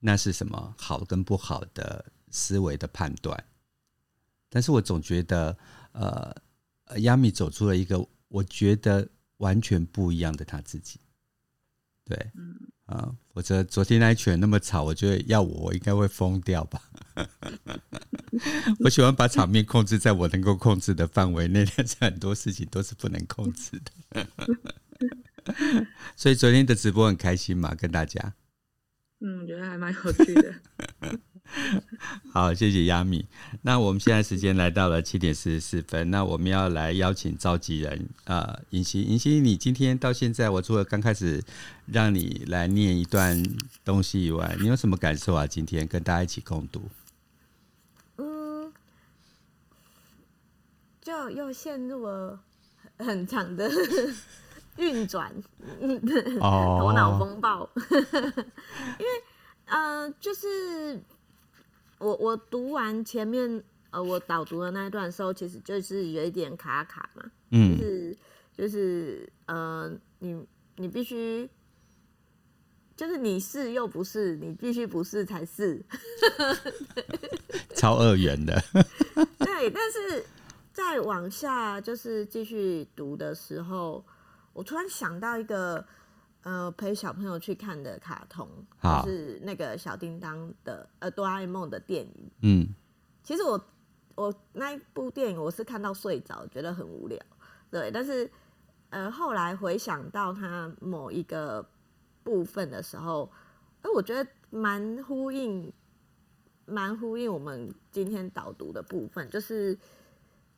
[0.00, 3.44] 那是什么好跟不好的思维的判断。
[4.50, 5.56] 但是我总觉得，
[5.92, 6.36] 呃，
[6.98, 9.08] 亚米走出了一个我觉得
[9.38, 11.00] 完全不一样的他自己。
[12.04, 12.30] 对，
[12.86, 16.82] 啊，否则昨天那一群人那么吵，我觉得要我，我应该会疯掉吧。
[18.80, 23.80] 我喜欢把场面控制在我能够控制的范围内，但是很多事情都是不能控制
[24.12, 24.26] 的。
[26.16, 28.34] 所以昨天的直播很开心嘛，跟大家。
[29.20, 30.54] 嗯，我觉得还蛮有趣的。
[32.32, 33.26] 好，谢谢亚米。
[33.62, 41.42] 那我们现在时间来到了七点四十四分，那我们要来邀请召集人啊，银希，银希，你今天到现在，我除了刚开始
[41.86, 43.42] 让你来念一段
[43.84, 45.46] 东西以外，你有什么感受啊？
[45.46, 46.82] 今天跟大家一起共读，
[48.16, 48.72] 嗯，
[51.02, 52.40] 就又陷入了
[52.98, 53.68] 很长的
[54.78, 55.32] 运转，
[56.40, 59.10] 哦， 头脑风暴，因为。
[59.72, 61.00] 嗯、呃，就是
[62.00, 68.16] 我我读完前面呃我导读的那一段的时候，其实就是有一点卡卡嘛，嗯，就是
[68.56, 70.44] 就是呃你
[70.76, 71.48] 你必须
[72.96, 75.80] 就是你是又不是，你必须不是才是，
[77.76, 78.60] 超二元的，
[79.38, 80.24] 对，但是
[80.72, 84.04] 再往下就是继续读的时候，
[84.54, 85.84] 我突然想到一个。
[86.42, 88.48] 呃，陪小朋友去看的卡通，
[89.04, 92.30] 就是那个小叮当的呃哆啦 A 梦的电影。
[92.40, 92.66] 嗯，
[93.22, 93.62] 其实我
[94.14, 97.20] 我那一部电影我是看到睡着，觉得很无聊。
[97.70, 98.30] 对，但是
[98.88, 101.68] 呃后来回想到他某一个
[102.24, 103.30] 部分的时候，
[103.82, 105.70] 哎，我觉得蛮呼应，
[106.64, 109.76] 蛮呼应我们今天导读的部分，就是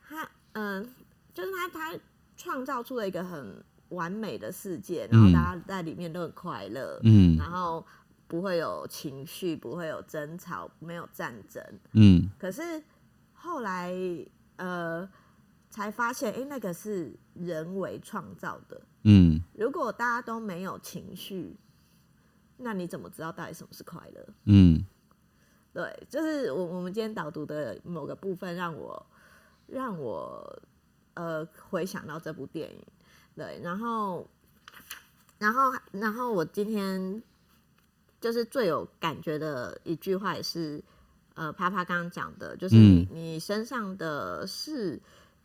[0.00, 0.22] 他
[0.52, 0.88] 嗯、呃，
[1.34, 1.98] 就是他他
[2.36, 3.64] 创造出了一个很。
[3.92, 7.84] 完美的世界，然后大家在里面都很快乐，嗯，然后
[8.26, 11.62] 不会有情绪，不会有争吵，没有战争，
[11.92, 12.28] 嗯。
[12.38, 12.82] 可是
[13.32, 13.92] 后来，
[14.56, 15.08] 呃，
[15.68, 19.40] 才发现，哎，那个是人为创造的，嗯。
[19.54, 21.56] 如果大家都没有情绪，
[22.56, 24.26] 那你怎么知道到底什么是快乐？
[24.44, 24.84] 嗯，
[25.74, 29.06] 对，就是我我们今天导读的某个部分，让我
[29.66, 30.62] 让我
[31.14, 32.82] 呃回想到这部电影。
[33.34, 34.28] 对，然后，
[35.38, 37.22] 然后，然后我今天
[38.20, 40.82] 就是最有感觉的一句话也是，
[41.34, 45.00] 呃，啪啪刚刚讲的，就是你，嗯，你身上的事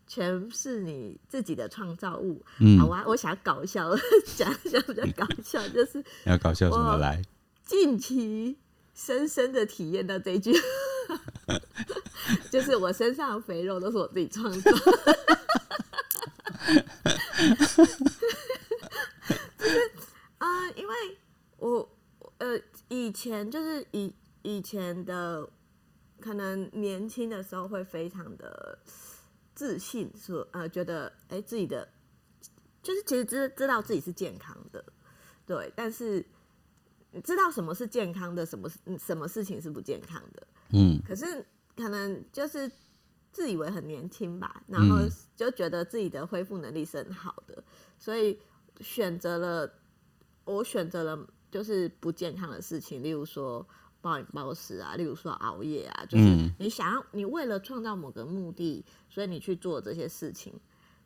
[0.05, 2.43] 全是你自己的创造物。
[2.59, 3.95] 嗯，好，我我想搞笑
[4.35, 7.21] 讲一下比较搞笑，就是 要搞笑什么来？
[7.65, 8.57] 近期
[8.93, 10.53] 深深的体验到这一句，
[12.51, 14.71] 就是我身上的肥肉都是我自己创造。
[19.57, 19.91] 就是
[20.37, 20.95] 啊、呃，因为
[21.57, 21.97] 我
[22.39, 25.47] 呃以前就是以以前的
[26.19, 28.79] 可能年轻的时候会非常的
[29.53, 31.87] 自信，说呃觉得哎、欸、自己的
[32.81, 34.83] 就是其实知知道自己是健康的，
[35.45, 36.25] 对，但是
[37.23, 41.45] 知道什么是健康的，什么什么事情是不健康的，嗯，可是
[41.75, 42.71] 可能就是。
[43.31, 44.97] 自以为很年轻吧，然后
[45.35, 47.63] 就觉得自己的恢复能力是很好的，
[47.99, 48.39] 所以
[48.81, 49.71] 选择了
[50.45, 53.67] 我选择了就是不健康的事情，例如说
[54.01, 60.53] 暴饮暴食啊，例如说熬夜啊，就是你想要你为了创造某个目的，所以你去做这些事情，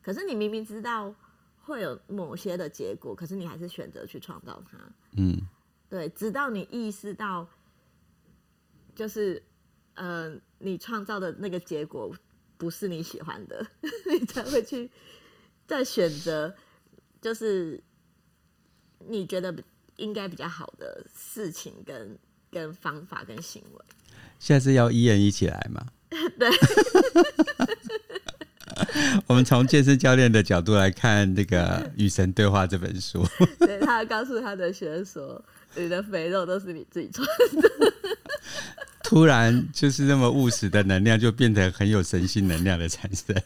[0.02, 1.14] 可是你明明知道
[1.61, 4.77] 会有某些的结果，可是你还是选择去创造它。
[5.18, 5.38] 嗯，
[5.89, 7.48] 对，直到你意识到，
[8.95, 9.43] 就是。
[9.95, 12.14] 嗯、呃，你创造的那个结果
[12.58, 13.66] 不是你喜欢的，
[14.10, 14.90] 你才会去
[15.68, 16.54] 再选择，
[17.22, 17.82] 就是
[19.08, 19.54] 你觉得
[19.98, 22.18] 应该比较好的事情跟
[22.52, 23.86] 跟方法跟行为。
[24.40, 25.86] 下次要一人一起来吗？
[26.40, 26.50] 对。
[29.28, 33.24] 我们从健身教练的角度来看，这个《与神对话》这本书，
[33.60, 35.44] 对，他告诉他的学生说
[35.76, 37.26] ：“你的肥肉都是你自己穿
[37.62, 37.94] 的。”
[39.03, 43.36] 突然就是那么务实的能量，就变成很有神性能量的产生。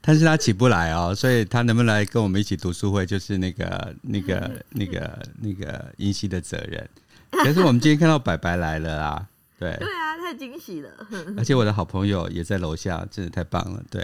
[0.00, 6.88] 但是他起不来哦，所以他能不能来跟我们一起读书会，就是那个、那个、那个、那个英熙的责任。
[7.30, 9.26] 可是我们今天看到白白来了啊，
[9.58, 10.90] 对，对啊，太惊喜了。
[11.36, 13.82] 而且我的好朋友也在楼下，真的太棒了。
[13.90, 14.02] 对，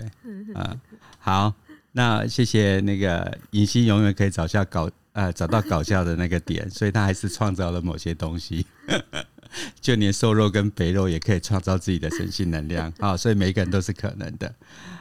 [0.55, 0.77] 啊，
[1.19, 1.53] 好，
[1.93, 8.65] 那谢谢那个银熙，永远可以找下搞呃找到搞笑的那个点，所以他还是创造了某些东西。
[9.81, 13.17] 就连瘦肉跟肥肉也可以创造自己的神性能量 啊！
[13.17, 14.55] 所以每个人都是可能的。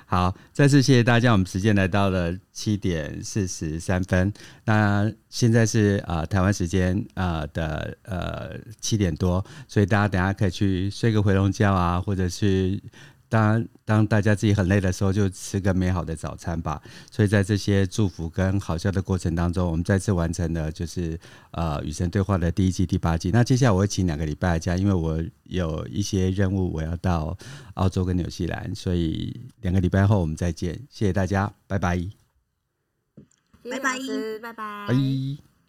[0.05, 4.33] 好，再次谢谢大家，我们时间来到了七点四十三分。
[4.63, 12.81] 那现在是啊、台湾时间啊的呃七点多，所以大家等下可以去睡个回笼觉啊，或者是。
[13.29, 16.81] 当当大家自己很累的时候，就吃个美好的早餐吧。
[17.11, 21.19] 所以在这些祝福跟好笑的过程当中，我们再次完成了就是
[21.51, 23.31] 呃与神对话的第一季第八季。
[23.31, 27.37] 那接下来我会请两个礼拜的假，因为我有一些任务，我要到
[27.75, 30.73] 澳洲跟纽西兰，所以两个礼拜后我们再见。
[30.89, 31.97] 谢谢大家，拜拜，
[33.63, 33.99] 拜拜，
[34.41, 34.87] 拜拜，拜拜。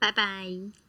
[0.00, 0.87] 拜拜。